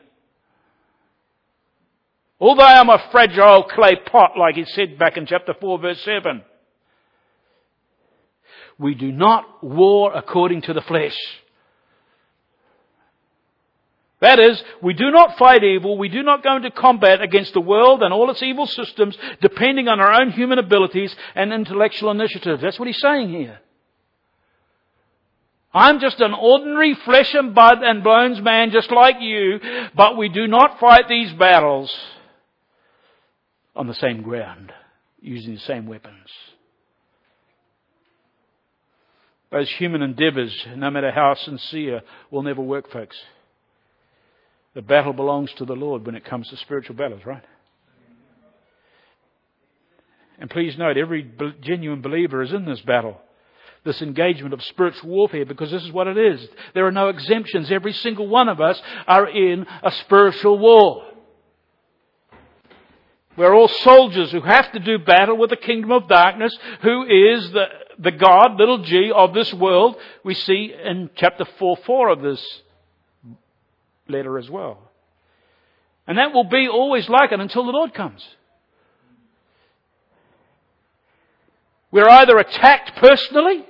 Although 2.38 2.64
I 2.64 2.80
am 2.80 2.88
a 2.88 3.02
fragile 3.12 3.62
clay 3.62 3.96
pot, 4.04 4.32
like 4.36 4.56
he 4.56 4.64
said 4.64 4.98
back 4.98 5.16
in 5.16 5.26
chapter 5.26 5.54
4 5.58 5.78
verse 5.78 6.00
7. 6.02 6.42
We 8.82 8.94
do 8.94 9.12
not 9.12 9.62
war 9.62 10.12
according 10.12 10.62
to 10.62 10.72
the 10.72 10.82
flesh. 10.82 11.16
That 14.20 14.38
is, 14.38 14.62
we 14.80 14.94
do 14.94 15.10
not 15.10 15.36
fight 15.36 15.64
evil, 15.64 15.98
we 15.98 16.08
do 16.08 16.22
not 16.22 16.44
go 16.44 16.56
into 16.56 16.70
combat 16.70 17.20
against 17.20 17.54
the 17.54 17.60
world 17.60 18.02
and 18.02 18.12
all 18.12 18.30
its 18.30 18.42
evil 18.42 18.66
systems 18.66 19.16
depending 19.40 19.88
on 19.88 19.98
our 19.98 20.12
own 20.12 20.30
human 20.30 20.58
abilities 20.58 21.14
and 21.34 21.52
intellectual 21.52 22.10
initiative. 22.12 22.60
That's 22.60 22.78
what 22.78 22.86
he's 22.86 23.00
saying 23.00 23.30
here. 23.30 23.58
I'm 25.74 25.98
just 25.98 26.20
an 26.20 26.34
ordinary 26.34 26.94
flesh 27.04 27.34
and 27.34 27.54
blood 27.54 27.82
and 27.82 28.04
bones 28.04 28.40
man 28.40 28.70
just 28.70 28.92
like 28.92 29.16
you, 29.20 29.58
but 29.96 30.16
we 30.16 30.28
do 30.28 30.46
not 30.46 30.78
fight 30.78 31.08
these 31.08 31.32
battles 31.32 31.92
on 33.74 33.86
the 33.86 33.94
same 33.94 34.22
ground, 34.22 34.72
using 35.20 35.54
the 35.54 35.60
same 35.60 35.86
weapons. 35.86 36.28
Those 39.52 39.70
human 39.70 40.00
endeavours, 40.00 40.66
no 40.74 40.90
matter 40.90 41.12
how 41.12 41.34
sincere, 41.34 42.00
will 42.30 42.42
never 42.42 42.62
work, 42.62 42.90
folks. 42.90 43.16
The 44.74 44.80
battle 44.80 45.12
belongs 45.12 45.52
to 45.58 45.66
the 45.66 45.74
Lord 45.74 46.06
when 46.06 46.14
it 46.14 46.24
comes 46.24 46.48
to 46.48 46.56
spiritual 46.56 46.96
battles, 46.96 47.20
right? 47.26 47.44
And 50.38 50.48
please 50.48 50.78
note, 50.78 50.96
every 50.96 51.30
genuine 51.60 52.00
believer 52.00 52.42
is 52.42 52.52
in 52.54 52.64
this 52.64 52.80
battle, 52.80 53.20
this 53.84 54.00
engagement 54.00 54.54
of 54.54 54.62
spiritual 54.62 55.10
warfare, 55.10 55.44
because 55.44 55.70
this 55.70 55.84
is 55.84 55.92
what 55.92 56.06
it 56.06 56.16
is. 56.16 56.48
There 56.72 56.86
are 56.86 56.92
no 56.92 57.08
exemptions. 57.08 57.70
Every 57.70 57.92
single 57.92 58.28
one 58.28 58.48
of 58.48 58.58
us 58.58 58.80
are 59.06 59.28
in 59.28 59.66
a 59.82 59.92
spiritual 59.92 60.58
war. 60.58 61.04
We're 63.36 63.54
all 63.54 63.68
soldiers 63.68 64.32
who 64.32 64.40
have 64.40 64.72
to 64.72 64.78
do 64.78 64.98
battle 64.98 65.36
with 65.36 65.50
the 65.50 65.56
kingdom 65.56 65.92
of 65.92 66.08
darkness, 66.08 66.56
who 66.82 67.04
is 67.04 67.50
the, 67.52 67.66
the 68.02 68.10
God, 68.10 68.58
little 68.58 68.82
g, 68.82 69.12
of 69.14 69.34
this 69.34 69.52
world. 69.52 69.96
We 70.24 70.34
see 70.34 70.72
in 70.72 71.10
chapter 71.14 71.44
4 71.58 71.76
4 71.84 72.08
of 72.10 72.22
this 72.22 72.62
letter 74.08 74.38
as 74.38 74.50
well. 74.50 74.90
And 76.06 76.18
that 76.18 76.32
will 76.32 76.44
be 76.44 76.68
always 76.68 77.08
like 77.08 77.32
it 77.32 77.40
until 77.40 77.64
the 77.64 77.72
Lord 77.72 77.94
comes. 77.94 78.26
We're 81.90 82.08
either 82.08 82.38
attacked 82.38 82.96
personally, 82.96 83.64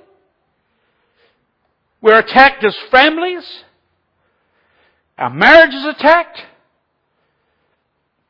we're 2.01 2.19
attacked 2.19 2.63
as 2.63 2.75
families, 2.89 3.63
our 5.17 5.29
marriage 5.29 5.73
is 5.73 5.85
attacked, 5.85 6.41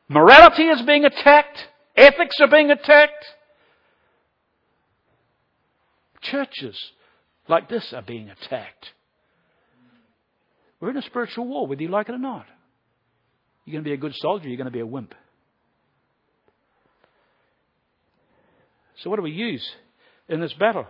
Morality 0.08 0.64
is 0.64 0.82
being 0.82 1.04
attacked. 1.04 1.68
Ethics 1.96 2.36
are 2.40 2.48
being 2.48 2.70
attacked. 2.70 3.24
Churches 6.24 6.76
like 7.48 7.68
this 7.68 7.92
are 7.92 8.02
being 8.02 8.30
attacked. 8.30 8.92
We're 10.80 10.90
in 10.90 10.96
a 10.96 11.02
spiritual 11.02 11.46
war, 11.46 11.66
whether 11.66 11.82
you 11.82 11.88
like 11.88 12.08
it 12.08 12.14
or 12.14 12.18
not. 12.18 12.46
You're 13.64 13.72
going 13.72 13.84
to 13.84 13.88
be 13.88 13.94
a 13.94 13.98
good 13.98 14.14
soldier, 14.16 14.48
you're 14.48 14.58
going 14.58 14.66
to 14.66 14.70
be 14.70 14.80
a 14.80 14.86
wimp. 14.86 15.14
So 18.96 19.10
what 19.10 19.16
do 19.16 19.22
we 19.22 19.30
use 19.30 19.64
in 20.28 20.40
this 20.40 20.52
battle? 20.54 20.86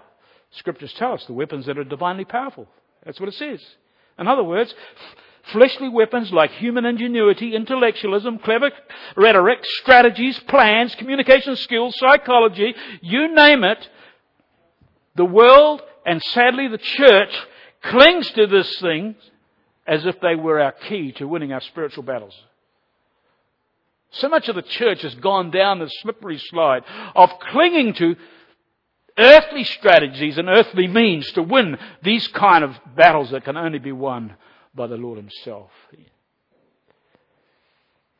Scriptures 0.53 0.92
tell 0.97 1.12
us 1.12 1.25
the 1.27 1.33
weapons 1.33 1.66
that 1.66 1.79
are 1.79 1.85
divinely 1.85 2.25
powerful. 2.25 2.68
That's 3.05 3.18
what 3.18 3.29
it 3.29 3.35
says. 3.35 3.61
In 4.18 4.29
other 4.29 4.44
words, 4.44 4.75
fleshly 5.53 5.88
weapons 5.88 6.33
like 6.33 6.51
human 6.53 6.85
ingenuity, 6.85 7.55
intellectualism, 7.55 8.38
clever 8.38 8.70
rhetoric, 9.16 9.59
strategies, 9.62 10.38
plans, 10.49 10.94
communication 10.94 11.57
skills, 11.57 11.97
psychology, 11.99 12.75
you 13.01 13.35
name 13.35 13.64
it, 13.64 13.88
the 15.14 15.24
world 15.24 15.83
and 16.05 16.22
sadly 16.22 16.68
the 16.68 16.79
church 16.79 17.35
clings 17.83 18.31
to 18.33 18.46
these 18.46 18.79
things 18.79 19.16
as 19.87 20.07
if 20.07 20.20
they 20.20 20.35
were 20.35 20.61
our 20.61 20.72
key 20.72 21.12
to 21.12 21.29
winning 21.29 21.53
our 21.53 21.61
spiritual 21.61 22.03
battles. 22.03 22.35
So 24.12 24.29
much 24.29 24.48
of 24.48 24.55
the 24.55 24.62
church 24.62 25.03
has 25.03 25.14
gone 25.16 25.50
down 25.50 25.79
the 25.79 25.88
slippery 26.03 26.38
slide 26.38 26.85
of 27.14 27.31
clinging 27.50 27.94
to 27.94 28.16
earthly 29.18 29.64
strategies 29.64 30.38
and 30.38 30.48
earthly 30.48 30.87
means 30.87 31.31
to 31.33 31.42
win 31.42 31.77
these 32.03 32.27
kind 32.29 32.64
of 32.64 32.77
battles 32.96 33.31
that 33.31 33.44
can 33.44 33.57
only 33.57 33.79
be 33.79 33.92
won 33.92 34.35
by 34.74 34.87
the 34.87 34.96
Lord 34.96 35.18
Himself. 35.18 35.70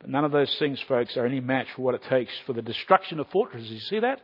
But 0.00 0.11
none 0.11 0.24
of 0.24 0.33
those 0.33 0.54
things, 0.59 0.80
folks, 0.83 1.16
are 1.16 1.26
any 1.26 1.40
match 1.40 1.68
for 1.74 1.83
what 1.83 1.94
it 1.94 2.02
takes 2.09 2.33
for 2.46 2.52
the 2.52 2.62
destruction 2.62 3.20
of 3.20 3.28
fortresses. 3.28 3.70
You 3.70 3.80
see 3.80 4.00
that? 4.00 4.20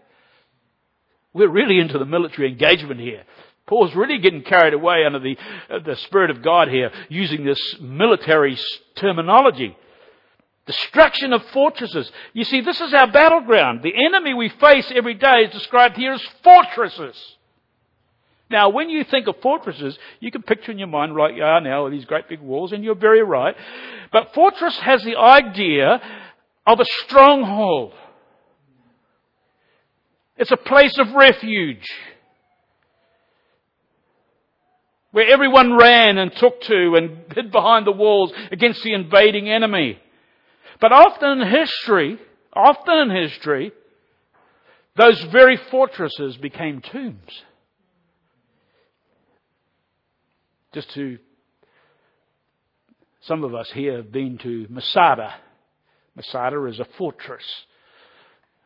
We're 1.32 1.48
really 1.48 1.78
into 1.78 1.98
the 1.98 2.04
military 2.04 2.48
engagement 2.50 3.00
here. 3.00 3.24
Paul's 3.66 3.94
really 3.94 4.18
getting 4.18 4.42
carried 4.42 4.74
away 4.74 5.04
under 5.06 5.20
the, 5.20 5.36
uh, 5.70 5.78
the 5.78 5.96
Spirit 5.96 6.30
of 6.30 6.42
God 6.42 6.68
here, 6.68 6.90
using 7.08 7.44
this 7.44 7.76
military 7.80 8.58
terminology. 8.96 9.76
Destruction 10.66 11.32
of 11.32 11.44
fortresses. 11.52 12.10
You 12.32 12.44
see, 12.44 12.60
this 12.60 12.80
is 12.80 12.92
our 12.92 13.10
battleground. 13.10 13.82
The 13.82 13.94
enemy 14.06 14.34
we 14.34 14.48
face 14.48 14.90
every 14.94 15.14
day 15.14 15.44
is 15.44 15.52
described 15.52 15.96
here 15.96 16.12
as 16.12 16.22
fortresses. 16.42 17.16
Now, 18.50 18.70
when 18.70 18.90
you 18.90 19.04
think 19.04 19.28
of 19.28 19.36
fortresses, 19.40 19.96
you 20.18 20.32
can 20.32 20.42
picture 20.42 20.72
in 20.72 20.78
your 20.78 20.88
mind, 20.88 21.14
right 21.14 21.34
you 21.34 21.44
are 21.44 21.60
now, 21.60 21.88
these 21.88 22.04
great 22.04 22.28
big 22.28 22.40
walls, 22.40 22.72
and 22.72 22.82
you're 22.82 22.96
very 22.96 23.22
right. 23.22 23.54
But 24.10 24.34
fortress 24.34 24.76
has 24.78 25.04
the 25.04 25.16
idea 25.16 26.00
of 26.66 26.80
a 26.80 26.84
stronghold. 27.04 27.92
It's 30.40 30.50
a 30.50 30.56
place 30.56 30.96
of 30.98 31.12
refuge. 31.12 31.86
Where 35.12 35.28
everyone 35.28 35.76
ran 35.76 36.16
and 36.16 36.32
took 36.34 36.62
to 36.62 36.94
and 36.96 37.30
hid 37.34 37.52
behind 37.52 37.86
the 37.86 37.92
walls 37.92 38.32
against 38.50 38.82
the 38.82 38.94
invading 38.94 39.50
enemy. 39.50 40.00
But 40.80 40.92
often 40.92 41.42
in 41.42 41.46
history, 41.46 42.18
often 42.54 43.10
in 43.10 43.10
history, 43.10 43.72
those 44.96 45.22
very 45.30 45.58
fortresses 45.70 46.38
became 46.38 46.80
tombs. 46.80 47.42
Just 50.72 50.90
to, 50.94 51.18
some 53.20 53.44
of 53.44 53.54
us 53.54 53.70
here 53.74 53.96
have 53.96 54.10
been 54.10 54.38
to 54.38 54.66
Masada. 54.70 55.34
Masada 56.16 56.64
is 56.64 56.80
a 56.80 56.86
fortress 56.96 57.44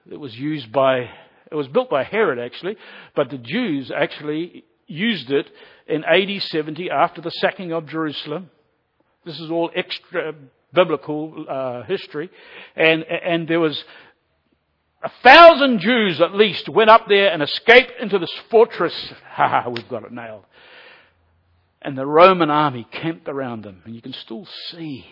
that 0.07 0.21
was 0.21 0.37
used 0.37 0.71
by, 0.71 1.11
it 1.51 1.55
was 1.55 1.69
built 1.69 1.91
by 1.91 2.05
Herod 2.05 2.39
actually, 2.39 2.77
but 3.15 3.31
the 3.31 3.39
Jews 3.39 3.91
actually 3.95 4.65
used 4.87 5.31
it 5.31 5.47
in 5.87 6.05
AD 6.05 6.43
70 6.43 6.91
after 6.91 7.21
the 7.21 7.31
sacking 7.31 7.73
of 7.73 7.87
Jerusalem. 7.87 8.51
This 9.25 9.41
is 9.41 9.51
all 9.51 9.71
extra 9.75 10.35
biblical 10.73 11.47
uh, 11.49 11.83
history. 11.85 12.31
And, 12.77 13.05
and 13.05 13.49
there 13.49 13.61
was 13.61 13.83
a 15.03 15.11
thousand 15.23 15.81
Jews 15.81 16.21
at 16.21 16.35
least 16.35 16.69
went 16.69 16.91
up 16.91 17.07
there 17.09 17.31
and 17.31 17.43
escaped 17.43 17.93
into 18.01 18.19
this 18.19 18.33
fortress. 18.51 19.13
Ha 19.35 19.49
ha, 19.49 19.69
we've 19.69 19.89
got 19.89 20.05
it 20.05 20.13
nailed 20.13 20.45
and 21.85 21.99
the 21.99 22.07
Roman 22.07 22.51
army 22.51 22.89
camped 22.91 23.29
around 23.29 23.63
them. 23.63 23.83
And 23.85 23.95
you 23.95 24.01
can 24.01 24.15
still 24.15 24.49
see 24.71 25.07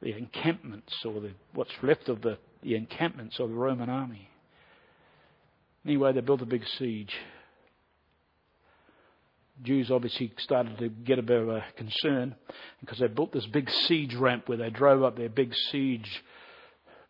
the 0.00 0.16
encampments 0.16 0.94
or 1.04 1.20
the, 1.20 1.32
what's 1.52 1.74
left 1.82 2.08
of 2.08 2.22
the, 2.22 2.38
the 2.62 2.74
encampments 2.74 3.38
of 3.38 3.50
the 3.50 3.54
Roman 3.54 3.90
army. 3.90 4.30
Anyway, 5.84 6.12
they 6.12 6.20
built 6.20 6.42
a 6.42 6.46
big 6.46 6.64
siege. 6.78 7.12
Jews 9.62 9.90
obviously 9.90 10.32
started 10.38 10.78
to 10.78 10.88
get 10.88 11.18
a 11.18 11.22
bit 11.22 11.40
of 11.40 11.48
a 11.48 11.64
concern 11.76 12.34
because 12.80 12.98
they 12.98 13.08
built 13.08 13.32
this 13.32 13.46
big 13.46 13.70
siege 13.70 14.14
ramp 14.14 14.48
where 14.48 14.58
they 14.58 14.70
drove 14.70 15.02
up 15.02 15.16
their 15.16 15.28
big 15.28 15.54
siege 15.70 16.22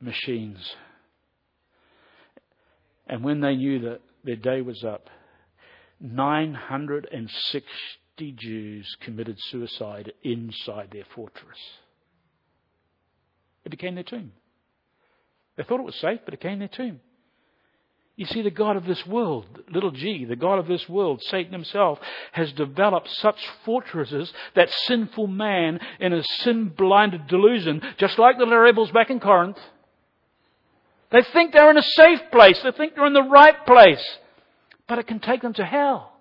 machines. 0.01 0.59
And 3.07 3.25
when 3.25 3.41
they 3.41 3.57
knew 3.57 3.81
that 3.81 4.01
their 4.25 4.37
day 4.37 4.61
was 4.61 4.85
up, 4.85 5.09
960 6.01 8.33
Jews 8.37 8.97
committed 9.01 9.37
suicide 9.51 10.13
inside 10.23 10.91
their 10.93 11.07
fortress. 11.15 11.59
It 13.65 13.71
became 13.71 13.95
their 13.95 14.05
tomb. 14.05 14.33
They 15.57 15.63
thought 15.63 15.81
it 15.81 15.87
was 15.87 15.97
safe, 15.97 16.21
but 16.25 16.35
it 16.35 16.41
became 16.41 16.59
their 16.59 16.69
tomb. 16.69 17.01
You 18.15 18.27
see, 18.27 18.43
the 18.43 18.51
God 18.51 18.77
of 18.77 18.85
this 18.85 19.07
world, 19.07 19.47
little 19.71 19.91
g, 19.91 20.27
the 20.27 20.37
God 20.37 20.59
of 20.59 20.67
this 20.67 20.87
world, 20.89 21.23
Satan 21.23 21.53
himself, 21.53 21.99
has 22.33 22.53
developed 22.53 23.09
such 23.11 23.39
fortresses 23.65 24.33
that 24.55 24.71
sinful 24.87 25.27
man, 25.27 25.81
in 25.99 26.13
a 26.13 26.23
sin 26.41 26.69
blinded 26.69 27.27
delusion, 27.27 27.81
just 27.97 28.19
like 28.19 28.39
the 28.39 28.47
rebels 28.47 28.91
back 28.91 29.09
in 29.09 29.19
Corinth, 29.19 29.59
they 31.11 31.23
think 31.23 31.53
they're 31.53 31.71
in 31.71 31.79
a 31.79 31.83
safe 31.83 32.21
place, 32.31 32.61
they 32.63 32.73
think 32.73 32.95
they're 32.95 33.07
in 33.07 33.13
the 33.13 33.23
right 33.23 33.67
place, 33.67 34.19
but 34.87 34.99
it 34.99 35.07
can 35.07 35.21
take 35.21 35.41
them 35.41 35.55
to 35.55 35.65
hell. 35.65 36.13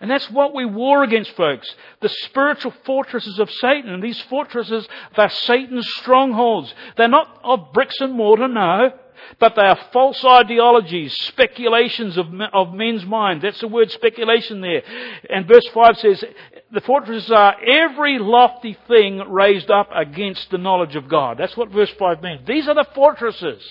And 0.00 0.10
that's 0.10 0.30
what 0.30 0.54
we 0.54 0.64
war 0.64 1.04
against, 1.04 1.36
folks. 1.36 1.74
The 2.00 2.08
spiritual 2.08 2.72
fortresses 2.86 3.38
of 3.38 3.50
Satan. 3.50 3.90
And 3.90 4.02
these 4.02 4.18
fortresses, 4.30 4.88
they're 5.14 5.28
Satan's 5.28 5.86
strongholds. 5.98 6.74
They're 6.96 7.06
not 7.06 7.38
of 7.44 7.74
bricks 7.74 7.96
and 8.00 8.14
mortar, 8.14 8.48
no. 8.48 8.94
But 9.38 9.54
they 9.54 9.62
are 9.62 9.78
false 9.92 10.24
ideologies, 10.24 11.14
speculations 11.26 12.16
of, 12.16 12.26
of 12.52 12.74
men's 12.74 13.04
minds. 13.04 13.42
That's 13.42 13.60
the 13.60 13.68
word 13.68 13.90
speculation 13.90 14.60
there. 14.60 14.82
And 15.28 15.46
verse 15.46 15.66
5 15.72 15.98
says, 15.98 16.24
the 16.72 16.80
fortresses 16.80 17.30
are 17.30 17.56
every 17.60 18.18
lofty 18.18 18.76
thing 18.86 19.18
raised 19.30 19.70
up 19.70 19.88
against 19.94 20.50
the 20.50 20.58
knowledge 20.58 20.96
of 20.96 21.08
God. 21.08 21.38
That's 21.38 21.56
what 21.56 21.70
verse 21.70 21.90
5 21.98 22.22
means. 22.22 22.46
These 22.46 22.68
are 22.68 22.74
the 22.74 22.86
fortresses 22.94 23.62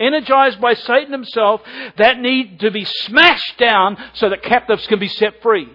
energized 0.00 0.60
by 0.60 0.74
Satan 0.74 1.12
himself, 1.12 1.60
that 1.96 2.18
need 2.18 2.60
to 2.60 2.70
be 2.70 2.84
smashed 2.84 3.58
down 3.58 3.96
so 4.14 4.28
that 4.30 4.42
captives 4.42 4.86
can 4.86 4.98
be 4.98 5.08
set 5.08 5.42
free. 5.42 5.68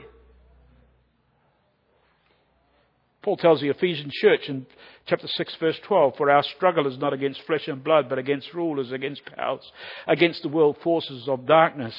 Paul 3.21 3.37
tells 3.37 3.61
the 3.61 3.69
Ephesian 3.69 4.11
church 4.11 4.49
in 4.49 4.65
chapter 5.05 5.27
6 5.27 5.55
verse 5.59 5.79
12, 5.83 6.15
for 6.17 6.29
our 6.29 6.43
struggle 6.43 6.87
is 6.87 6.97
not 6.97 7.13
against 7.13 7.41
flesh 7.43 7.67
and 7.67 7.83
blood, 7.83 8.07
but 8.09 8.17
against 8.17 8.53
rulers, 8.53 8.91
against 8.91 9.21
powers, 9.25 9.71
against 10.07 10.41
the 10.41 10.49
world 10.49 10.77
forces 10.83 11.27
of 11.27 11.45
darkness, 11.45 11.95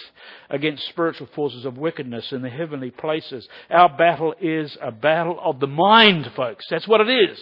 against 0.50 0.88
spiritual 0.88 1.28
forces 1.34 1.64
of 1.64 1.76
wickedness 1.76 2.32
in 2.32 2.42
the 2.42 2.50
heavenly 2.50 2.90
places. 2.90 3.48
Our 3.70 3.88
battle 3.88 4.34
is 4.40 4.76
a 4.80 4.90
battle 4.90 5.38
of 5.42 5.60
the 5.60 5.66
mind, 5.66 6.30
folks. 6.34 6.64
That's 6.70 6.88
what 6.88 7.00
it 7.00 7.10
is. 7.30 7.38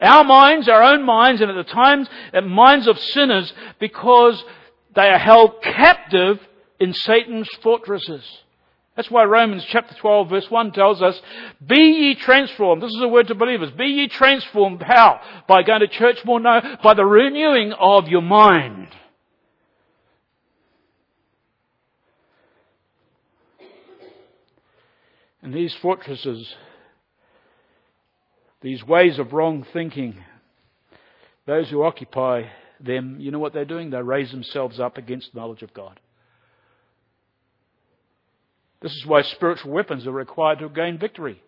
Our 0.00 0.24
minds, 0.24 0.68
our 0.68 0.82
own 0.82 1.04
minds, 1.04 1.40
and 1.40 1.50
at 1.50 1.66
the 1.66 1.72
times, 1.72 2.08
at 2.34 2.46
minds 2.46 2.86
of 2.86 2.98
sinners, 2.98 3.52
because 3.80 4.42
they 4.94 5.08
are 5.08 5.18
held 5.18 5.62
captive 5.62 6.38
in 6.78 6.92
Satan's 6.92 7.48
fortresses. 7.62 8.22
That's 8.96 9.10
why 9.10 9.24
Romans 9.24 9.64
chapter 9.70 9.94
12 9.94 10.30
verse 10.30 10.46
1 10.48 10.72
tells 10.72 11.02
us, 11.02 11.20
be 11.64 11.80
ye 11.80 12.14
transformed. 12.14 12.82
This 12.82 12.92
is 12.92 13.02
a 13.02 13.08
word 13.08 13.28
to 13.28 13.34
believers. 13.34 13.70
Be 13.70 13.84
ye 13.84 14.08
transformed. 14.08 14.82
How? 14.82 15.20
By 15.46 15.62
going 15.62 15.80
to 15.80 15.88
church 15.88 16.18
more? 16.24 16.40
No. 16.40 16.60
By 16.82 16.94
the 16.94 17.04
renewing 17.04 17.72
of 17.72 18.08
your 18.08 18.22
mind. 18.22 18.88
And 25.42 25.54
these 25.54 25.76
fortresses 25.80 26.56
these 28.66 28.82
ways 28.84 29.18
of 29.20 29.32
wrong 29.32 29.64
thinking, 29.72 30.16
those 31.46 31.70
who 31.70 31.84
occupy 31.84 32.44
them, 32.80 33.16
you 33.20 33.30
know 33.30 33.38
what 33.38 33.52
they're 33.52 33.64
doing? 33.64 33.90
They 33.90 34.02
raise 34.02 34.32
themselves 34.32 34.80
up 34.80 34.98
against 34.98 35.32
the 35.32 35.38
knowledge 35.38 35.62
of 35.62 35.72
God. 35.72 36.00
This 38.80 38.92
is 38.92 39.06
why 39.06 39.22
spiritual 39.22 39.72
weapons 39.72 40.06
are 40.06 40.12
required 40.12 40.58
to 40.60 40.68
gain 40.68 40.98
victory. 40.98 41.42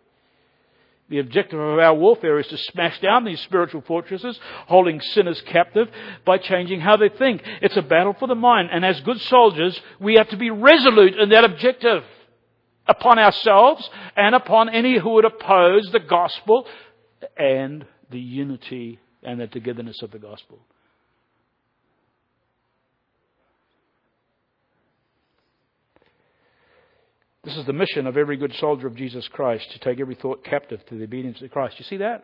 The 1.08 1.20
objective 1.20 1.58
of 1.58 1.78
our 1.78 1.94
warfare 1.94 2.38
is 2.38 2.48
to 2.48 2.58
smash 2.58 3.00
down 3.00 3.24
these 3.24 3.40
spiritual 3.40 3.80
fortresses, 3.80 4.38
holding 4.66 5.00
sinners 5.00 5.40
captive 5.46 5.88
by 6.26 6.36
changing 6.38 6.80
how 6.80 6.96
they 6.98 7.08
think. 7.08 7.42
It's 7.62 7.76
a 7.78 7.82
battle 7.82 8.14
for 8.18 8.28
the 8.28 8.34
mind, 8.34 8.68
and 8.70 8.84
as 8.84 9.00
good 9.00 9.20
soldiers, 9.22 9.80
we 9.98 10.14
have 10.16 10.28
to 10.30 10.36
be 10.36 10.50
resolute 10.50 11.14
in 11.18 11.30
that 11.30 11.44
objective. 11.44 12.04
upon 12.88 13.18
ourselves 13.18 13.88
and 14.16 14.34
upon 14.34 14.70
any 14.70 14.98
who 14.98 15.10
would 15.10 15.24
oppose 15.24 15.90
the 15.92 16.00
gospel 16.00 16.66
and 17.36 17.84
the 18.10 18.18
unity 18.18 18.98
and 19.22 19.40
the 19.40 19.46
togetherness 19.46 20.00
of 20.02 20.10
the 20.10 20.18
gospel. 20.18 20.58
This 27.48 27.56
is 27.56 27.64
the 27.64 27.72
mission 27.72 28.06
of 28.06 28.18
every 28.18 28.36
good 28.36 28.54
soldier 28.56 28.86
of 28.86 28.94
Jesus 28.94 29.26
Christ 29.26 29.72
to 29.72 29.78
take 29.78 30.00
every 30.00 30.14
thought 30.14 30.44
captive 30.44 30.84
to 30.84 30.96
the 30.96 31.04
obedience 31.04 31.40
of 31.40 31.50
Christ. 31.50 31.78
You 31.78 31.84
see 31.86 31.96
that? 31.96 32.22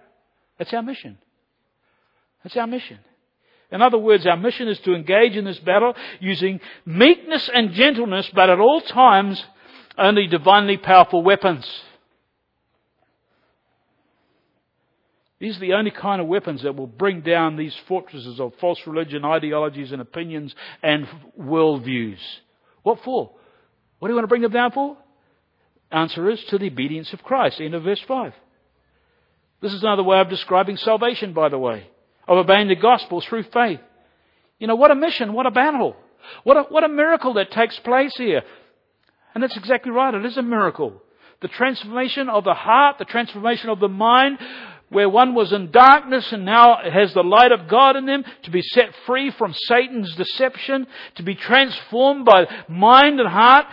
That's 0.59 0.75
our 0.75 0.83
mission. 0.83 1.17
That's 2.43 2.59
our 2.59 2.67
mission. 2.67 2.99
In 3.73 3.81
other 3.81 3.97
words, 3.97 4.27
our 4.27 4.37
mission 4.37 4.69
is 4.69 4.79
to 4.81 4.95
engage 4.95 5.35
in 5.35 5.47
this 5.47 5.59
battle 5.61 5.95
using 6.21 6.61
meekness 6.85 7.49
and 7.55 7.73
gentleness, 7.73 8.31
but 8.35 8.51
at 8.51 8.61
all 8.61 8.83
times 8.83 9.43
only 9.97 10.27
divinely 10.27 10.77
powerful 10.77 11.23
weapons. 11.23 11.67
These 15.39 15.57
are 15.57 15.61
the 15.61 15.73
only 15.73 15.91
kind 15.91 16.21
of 16.21 16.27
weapons 16.27 16.65
that 16.65 16.77
will 16.77 16.87
bring 16.87 17.23
down 17.23 17.57
these 17.57 17.75
fortresses 17.89 18.39
of 18.39 18.53
false 18.61 18.87
religion, 18.87 19.25
ideologies 19.25 19.91
and 19.91 20.03
opinions 20.03 20.55
and 20.83 21.09
worldviews. 21.41 22.19
What 22.83 23.03
for? 23.03 23.35
What 24.01 24.09
do 24.09 24.13
you 24.13 24.17
want 24.17 24.25
to 24.25 24.29
bring 24.29 24.43
them 24.43 24.53
down 24.53 24.73
for? 24.73 24.99
Answer 25.95 26.29
is 26.29 26.43
to 26.47 26.59
the 26.59 26.67
obedience 26.67 27.13
of 27.13 27.23
Christ. 27.23 27.61
End 27.61 27.73
of 27.73 27.85
verse 27.85 28.03
5. 28.09 28.35
This 29.61 29.73
is 29.73 29.85
another 29.85 30.03
way 30.03 30.19
of 30.19 30.29
describing 30.29 30.77
salvation, 30.77 31.33
by 31.33 31.49
the 31.49 31.59
way, 31.59 31.87
of 32.27 32.37
obeying 32.37 32.67
the 32.67 32.75
gospel 32.75 33.21
through 33.21 33.45
faith. 33.45 33.79
You 34.59 34.67
know, 34.67 34.75
what 34.75 34.91
a 34.91 34.97
mission, 34.97 35.33
what 35.33 35.47
a 35.47 35.53
battle. 35.53 35.97
What 36.43 36.57
a, 36.57 36.63
what 36.65 36.83
a 36.83 36.89
miracle 36.89 37.35
that 37.35 37.53
takes 37.53 37.79
place 37.79 38.13
here. 38.17 38.43
And 39.35 39.43
that's 39.43 39.57
exactly 39.57 39.93
right. 39.93 40.13
It 40.13 40.25
is 40.27 40.37
a 40.37 40.43
miracle. 40.43 41.01
The 41.43 41.49
transformation 41.49 42.29
of 42.29 42.43
the 42.43 42.55
heart, 42.55 42.99
the 42.99 43.05
transformation 43.05 43.69
of 43.69 43.79
the 43.79 43.89
mind, 43.89 44.39
where 44.89 45.09
one 45.09 45.35
was 45.35 45.53
in 45.53 45.71
darkness 45.71 46.33
and 46.33 46.45
now 46.45 46.77
has 46.83 47.15
the 47.15 47.23
light 47.23 47.53
of 47.53 47.69
God 47.69 47.95
in 47.95 48.07
them, 48.07 48.25
to 48.43 48.51
be 48.51 48.63
set 48.63 48.93
free 49.07 49.31
from 49.31 49.55
Satan's 49.55 50.13
deception, 50.17 50.89
to 51.17 51.23
be 51.23 51.37
transformed 51.37 52.25
by 52.25 52.47
mind 52.69 53.21
and 53.21 53.29
heart, 53.29 53.67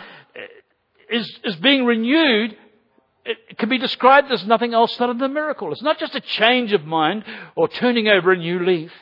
is, 1.12 1.38
is 1.44 1.56
being 1.56 1.84
renewed. 1.84 2.56
It 3.24 3.58
can 3.58 3.68
be 3.68 3.78
described 3.78 4.32
as 4.32 4.44
nothing 4.44 4.74
else 4.74 4.96
than 4.96 5.10
a 5.10 5.28
miracle. 5.28 5.70
It's 5.72 5.82
not 5.82 5.98
just 5.98 6.14
a 6.14 6.20
change 6.20 6.72
of 6.72 6.84
mind 6.84 7.24
or 7.54 7.68
turning 7.68 8.08
over 8.08 8.32
a 8.32 8.36
new 8.36 8.64
leaf. 8.64 8.92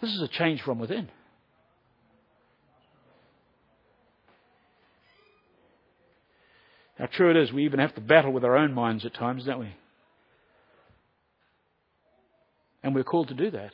This 0.00 0.12
is 0.12 0.20
a 0.20 0.28
change 0.28 0.62
from 0.62 0.78
within. 0.78 1.08
How 6.98 7.06
true 7.06 7.30
it 7.30 7.36
is, 7.36 7.52
we 7.52 7.64
even 7.64 7.78
have 7.78 7.94
to 7.94 8.00
battle 8.00 8.32
with 8.32 8.44
our 8.44 8.56
own 8.56 8.72
minds 8.72 9.04
at 9.04 9.14
times, 9.14 9.44
don't 9.44 9.60
we? 9.60 9.74
And 12.82 12.94
we're 12.94 13.04
called 13.04 13.28
to 13.28 13.34
do 13.34 13.50
that. 13.50 13.72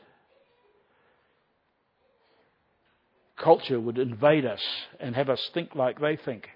Culture 3.37 3.79
would 3.79 3.99
invade 3.99 4.45
us 4.45 4.63
and 4.99 5.15
have 5.15 5.29
us 5.29 5.51
think 5.55 5.75
like 5.75 6.01
they 6.01 6.17
think. 6.17 6.49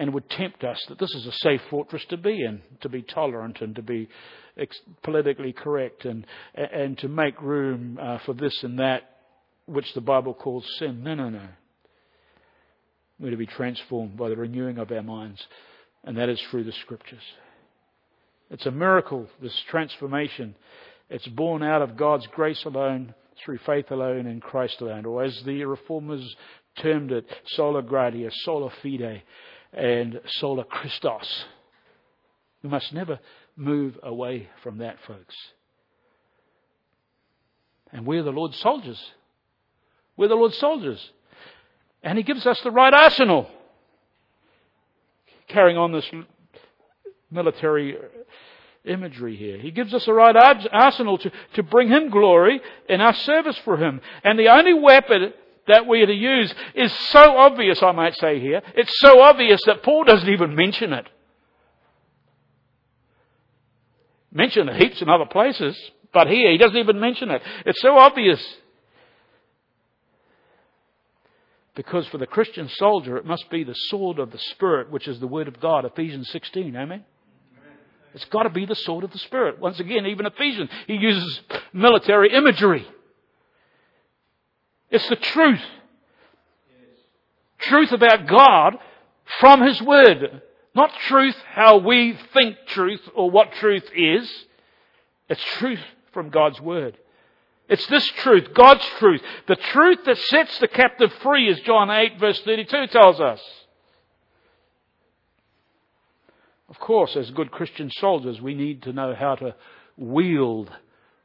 And 0.00 0.14
would 0.14 0.30
tempt 0.30 0.64
us 0.64 0.82
that 0.88 0.98
this 0.98 1.14
is 1.14 1.26
a 1.26 1.32
safe 1.32 1.60
fortress 1.68 2.02
to 2.08 2.16
be 2.16 2.42
in, 2.42 2.62
to 2.80 2.88
be 2.88 3.02
tolerant 3.02 3.60
and 3.60 3.76
to 3.76 3.82
be 3.82 4.08
ex- 4.56 4.80
politically 5.02 5.52
correct 5.52 6.06
and, 6.06 6.26
and 6.54 6.96
to 7.00 7.08
make 7.08 7.38
room 7.42 7.98
uh, 8.00 8.16
for 8.24 8.32
this 8.32 8.58
and 8.62 8.78
that, 8.78 9.02
which 9.66 9.92
the 9.94 10.00
Bible 10.00 10.32
calls 10.32 10.64
sin. 10.78 11.02
No, 11.02 11.14
no, 11.14 11.28
no. 11.28 11.46
We're 13.18 13.32
to 13.32 13.36
be 13.36 13.44
transformed 13.44 14.16
by 14.16 14.30
the 14.30 14.36
renewing 14.36 14.78
of 14.78 14.90
our 14.90 15.02
minds, 15.02 15.46
and 16.02 16.16
that 16.16 16.30
is 16.30 16.40
through 16.50 16.64
the 16.64 16.72
Scriptures. 16.80 17.20
It's 18.48 18.64
a 18.64 18.70
miracle, 18.70 19.26
this 19.42 19.62
transformation. 19.68 20.54
It's 21.10 21.28
born 21.28 21.62
out 21.62 21.82
of 21.82 21.98
God's 21.98 22.26
grace 22.28 22.64
alone, 22.64 23.14
through 23.44 23.58
faith 23.66 23.90
alone, 23.90 24.26
in 24.26 24.40
Christ 24.40 24.80
alone. 24.80 25.04
Or 25.04 25.24
as 25.24 25.42
the 25.44 25.62
reformers 25.64 26.24
termed 26.80 27.12
it, 27.12 27.26
sola 27.48 27.82
gratia, 27.82 28.30
sola 28.44 28.70
fide, 28.82 29.22
and 29.72 30.20
sola 30.26 30.64
Christos. 30.64 31.44
We 32.62 32.68
must 32.68 32.92
never 32.92 33.20
move 33.56 33.98
away 34.02 34.48
from 34.62 34.78
that, 34.78 34.96
folks. 35.06 35.34
And 37.92 38.06
we're 38.06 38.22
the 38.22 38.30
Lord's 38.30 38.58
soldiers. 38.58 39.00
We're 40.16 40.28
the 40.28 40.34
Lord's 40.34 40.58
soldiers. 40.58 41.10
And 42.02 42.16
he 42.16 42.24
gives 42.24 42.46
us 42.46 42.60
the 42.62 42.70
right 42.70 42.92
arsenal. 42.92 43.48
Carrying 45.48 45.76
on 45.76 45.92
this 45.92 46.08
military 47.30 47.96
imagery 48.84 49.36
here. 49.36 49.58
He 49.58 49.70
gives 49.70 49.92
us 49.92 50.06
the 50.06 50.12
right 50.12 50.34
arsenal 50.72 51.18
to, 51.18 51.32
to 51.54 51.62
bring 51.62 51.88
him 51.88 52.10
glory 52.10 52.60
in 52.88 53.00
our 53.00 53.14
service 53.14 53.58
for 53.64 53.76
him. 53.76 54.00
And 54.24 54.38
the 54.38 54.48
only 54.48 54.74
weapon 54.74 55.32
that 55.70 55.86
we 55.86 56.02
are 56.02 56.06
to 56.06 56.12
use 56.12 56.54
is 56.74 56.92
so 57.10 57.36
obvious, 57.38 57.82
I 57.82 57.92
might 57.92 58.16
say 58.16 58.38
here. 58.38 58.62
It's 58.74 58.92
so 59.00 59.20
obvious 59.20 59.60
that 59.66 59.82
Paul 59.82 60.04
doesn't 60.04 60.28
even 60.28 60.54
mention 60.54 60.92
it. 60.92 61.06
Mention 64.32 64.68
it 64.68 64.80
heaps 64.80 65.02
in 65.02 65.08
other 65.08 65.26
places, 65.26 65.76
but 66.12 66.28
here 66.28 66.52
he 66.52 66.58
doesn't 66.58 66.76
even 66.76 67.00
mention 67.00 67.30
it. 67.30 67.42
It's 67.66 67.80
so 67.80 67.98
obvious. 67.98 68.40
Because 71.74 72.06
for 72.08 72.18
the 72.18 72.26
Christian 72.26 72.68
soldier, 72.68 73.16
it 73.16 73.24
must 73.24 73.48
be 73.50 73.64
the 73.64 73.74
sword 73.74 74.18
of 74.18 74.30
the 74.30 74.38
Spirit, 74.38 74.90
which 74.90 75.08
is 75.08 75.18
the 75.18 75.26
Word 75.26 75.48
of 75.48 75.60
God, 75.60 75.84
Ephesians 75.84 76.28
16. 76.30 76.76
Amen? 76.76 77.04
It's 78.12 78.24
got 78.26 78.42
to 78.42 78.50
be 78.50 78.66
the 78.66 78.74
sword 78.74 79.04
of 79.04 79.12
the 79.12 79.18
Spirit. 79.18 79.60
Once 79.60 79.78
again, 79.78 80.06
even 80.06 80.26
Ephesians, 80.26 80.68
he 80.86 80.94
uses 80.94 81.40
military 81.72 82.32
imagery. 82.32 82.86
It's 84.90 85.08
the 85.08 85.16
truth. 85.16 85.62
Truth 87.58 87.92
about 87.92 88.26
God 88.26 88.78
from 89.38 89.62
His 89.62 89.80
Word. 89.82 90.42
Not 90.74 90.92
truth 91.08 91.36
how 91.52 91.78
we 91.78 92.18
think 92.32 92.56
truth 92.68 93.00
or 93.14 93.30
what 93.30 93.52
truth 93.52 93.84
is. 93.94 94.30
It's 95.28 95.42
truth 95.58 95.80
from 96.12 96.30
God's 96.30 96.60
Word. 96.60 96.96
It's 97.68 97.86
this 97.86 98.06
truth, 98.06 98.48
God's 98.52 98.84
truth. 98.98 99.22
The 99.46 99.56
truth 99.56 99.98
that 100.04 100.18
sets 100.18 100.58
the 100.58 100.66
captive 100.66 101.12
free, 101.22 101.48
as 101.50 101.60
John 101.60 101.88
8 101.88 102.18
verse 102.18 102.40
32 102.40 102.88
tells 102.88 103.20
us. 103.20 103.40
Of 106.68 106.80
course, 106.80 107.16
as 107.16 107.30
good 107.30 107.50
Christian 107.50 107.90
soldiers, 107.90 108.40
we 108.40 108.54
need 108.54 108.82
to 108.82 108.92
know 108.92 109.14
how 109.14 109.36
to 109.36 109.54
wield 109.96 110.70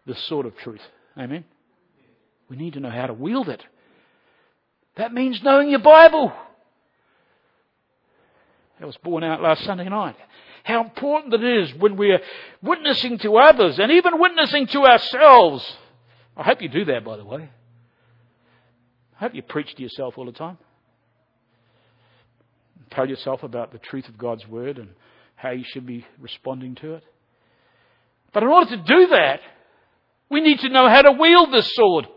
this 0.05 0.23
sort 0.25 0.45
of 0.45 0.55
truth. 0.57 0.81
Amen? 1.17 1.45
We 2.49 2.57
need 2.57 2.73
to 2.73 2.79
know 2.79 2.89
how 2.89 3.07
to 3.07 3.13
wield 3.13 3.49
it. 3.49 3.63
That 4.97 5.13
means 5.13 5.41
knowing 5.43 5.69
your 5.69 5.79
Bible. 5.79 6.31
That 8.79 8.85
was 8.85 8.97
borne 8.97 9.23
out 9.23 9.41
last 9.41 9.63
Sunday 9.63 9.89
night. 9.89 10.15
How 10.63 10.83
important 10.83 11.33
it 11.33 11.43
is 11.43 11.73
when 11.75 11.95
we're 11.95 12.21
witnessing 12.61 13.17
to 13.19 13.37
others 13.37 13.79
and 13.79 13.91
even 13.91 14.19
witnessing 14.19 14.67
to 14.67 14.83
ourselves 14.83 15.77
I 16.37 16.43
hope 16.43 16.61
you 16.61 16.69
do 16.69 16.85
that, 16.85 17.05
by 17.05 17.17
the 17.17 17.25
way. 17.25 17.49
I 19.15 19.19
hope 19.19 19.33
you 19.33 19.41
preach 19.41 19.73
to 19.75 19.81
yourself 19.81 20.17
all 20.17 20.25
the 20.25 20.33
time. 20.33 20.57
Tell 22.91 23.07
yourself 23.07 23.43
about 23.43 23.71
the 23.71 23.79
truth 23.79 24.07
of 24.09 24.17
God's 24.17 24.47
Word 24.47 24.77
and 24.77 24.89
how 25.35 25.51
you 25.51 25.63
should 25.65 25.85
be 25.85 26.05
responding 26.19 26.75
to 26.75 26.95
it. 26.95 27.03
But 28.33 28.43
in 28.43 28.49
order 28.49 28.71
to 28.71 28.83
do 28.83 29.07
that, 29.07 29.39
we 30.29 30.41
need 30.41 30.59
to 30.59 30.69
know 30.69 30.89
how 30.89 31.01
to 31.03 31.13
wield 31.13 31.53
this 31.53 31.73
sword. 31.73 32.07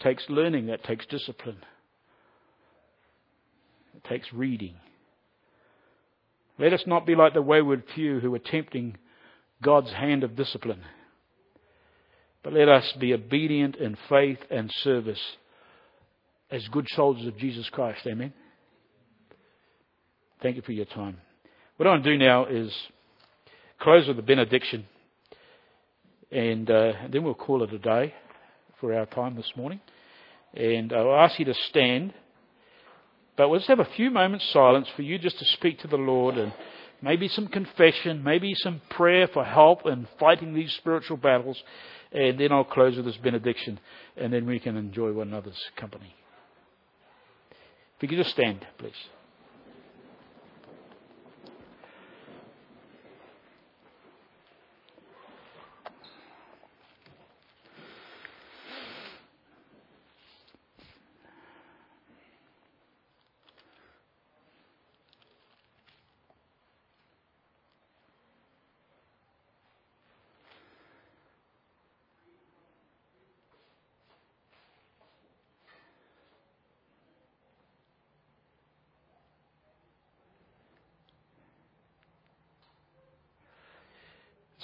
It 0.00 0.04
takes 0.04 0.24
learning, 0.28 0.66
that 0.66 0.84
takes 0.84 1.04
discipline. 1.06 1.58
It 3.96 4.08
takes 4.08 4.32
reading. 4.32 4.74
Let 6.58 6.72
us 6.72 6.82
not 6.86 7.06
be 7.06 7.14
like 7.14 7.34
the 7.34 7.42
wayward 7.42 7.84
few 7.94 8.18
who 8.20 8.34
are 8.34 8.38
tempting 8.38 8.96
God's 9.62 9.92
hand 9.92 10.24
of 10.24 10.36
discipline. 10.36 10.82
But 12.42 12.54
let 12.54 12.68
us 12.68 12.90
be 12.98 13.12
obedient 13.12 13.76
in 13.76 13.98
faith 14.08 14.38
and 14.50 14.70
service 14.82 15.20
as 16.50 16.66
good 16.68 16.86
soldiers 16.90 17.26
of 17.26 17.36
Jesus 17.36 17.68
Christ. 17.68 18.00
Amen. 18.06 18.32
Thank 20.42 20.56
you 20.56 20.62
for 20.62 20.72
your 20.72 20.86
time. 20.86 21.18
What 21.76 21.86
I 21.86 21.90
want 21.90 22.04
to 22.04 22.10
do 22.10 22.18
now 22.18 22.46
is 22.46 22.74
close 23.78 24.08
with 24.08 24.18
a 24.18 24.22
benediction, 24.22 24.86
and 26.32 26.70
uh, 26.70 26.92
then 27.10 27.22
we'll 27.22 27.34
call 27.34 27.62
it 27.62 27.72
a 27.74 27.78
day 27.78 28.14
for 28.80 28.94
our 28.94 29.06
time 29.06 29.36
this 29.36 29.52
morning. 29.56 29.80
And 30.54 30.92
I'll 30.92 31.14
ask 31.14 31.38
you 31.38 31.44
to 31.44 31.54
stand. 31.54 32.14
But 33.36 33.48
we'll 33.48 33.60
just 33.60 33.68
have 33.68 33.80
a 33.80 33.88
few 33.96 34.10
moments 34.10 34.50
silence 34.52 34.88
for 34.96 35.02
you 35.02 35.18
just 35.18 35.38
to 35.38 35.44
speak 35.44 35.80
to 35.80 35.88
the 35.88 35.96
Lord 35.96 36.36
and 36.36 36.52
maybe 37.02 37.28
some 37.28 37.46
confession, 37.46 38.22
maybe 38.22 38.54
some 38.54 38.80
prayer 38.90 39.28
for 39.28 39.44
help 39.44 39.86
in 39.86 40.06
fighting 40.18 40.54
these 40.54 40.72
spiritual 40.74 41.16
battles, 41.16 41.62
and 42.12 42.38
then 42.38 42.52
I'll 42.52 42.64
close 42.64 42.96
with 42.96 43.06
this 43.06 43.16
benediction, 43.16 43.78
and 44.16 44.32
then 44.32 44.46
we 44.46 44.58
can 44.58 44.76
enjoy 44.76 45.12
one 45.12 45.28
another's 45.28 45.60
company. 45.76 46.14
If 47.96 48.02
you 48.02 48.08
could 48.08 48.18
just 48.18 48.30
stand, 48.30 48.66
please. 48.78 48.92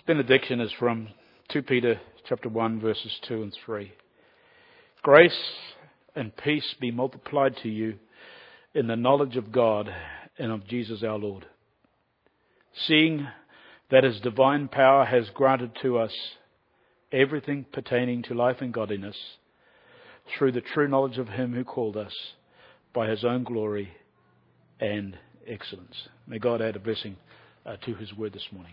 Benediction 0.07 0.61
is 0.61 0.71
from 0.79 1.09
2 1.49 1.63
Peter 1.63 2.01
chapter 2.29 2.49
1 2.49 2.81
verses 2.81 3.19
2 3.27 3.43
and 3.43 3.57
3. 3.65 3.93
Grace 5.03 5.37
and 6.15 6.37
peace 6.37 6.77
be 6.81 6.93
multiplied 6.93 7.57
to 7.63 7.69
you 7.69 7.95
in 8.73 8.87
the 8.87 8.95
knowledge 8.95 9.37
of 9.37 9.51
God 9.51 9.93
and 10.39 10.53
of 10.53 10.67
Jesus 10.69 11.03
our 11.03 11.19
Lord. 11.19 11.47
Seeing 12.87 13.27
that 13.91 14.05
his 14.05 14.21
divine 14.21 14.69
power 14.69 15.05
has 15.05 15.29
granted 15.35 15.73
to 15.83 15.99
us 15.99 16.13
everything 17.11 17.67
pertaining 17.73 18.23
to 18.25 18.35
life 18.35 18.59
and 18.61 18.73
godliness 18.73 19.17
through 20.39 20.53
the 20.53 20.61
true 20.61 20.87
knowledge 20.87 21.19
of 21.19 21.29
him 21.29 21.53
who 21.53 21.65
called 21.65 21.97
us 21.97 22.15
by 22.95 23.09
his 23.09 23.25
own 23.25 23.43
glory 23.43 23.91
and 24.79 25.19
excellence. 25.49 25.97
May 26.29 26.39
God 26.39 26.63
add 26.63 26.77
a 26.77 26.81
blessing 26.81 27.17
uh, 27.65 27.77
to 27.85 27.95
his 27.95 28.15
word 28.15 28.33
this 28.33 28.47
morning. 28.53 28.73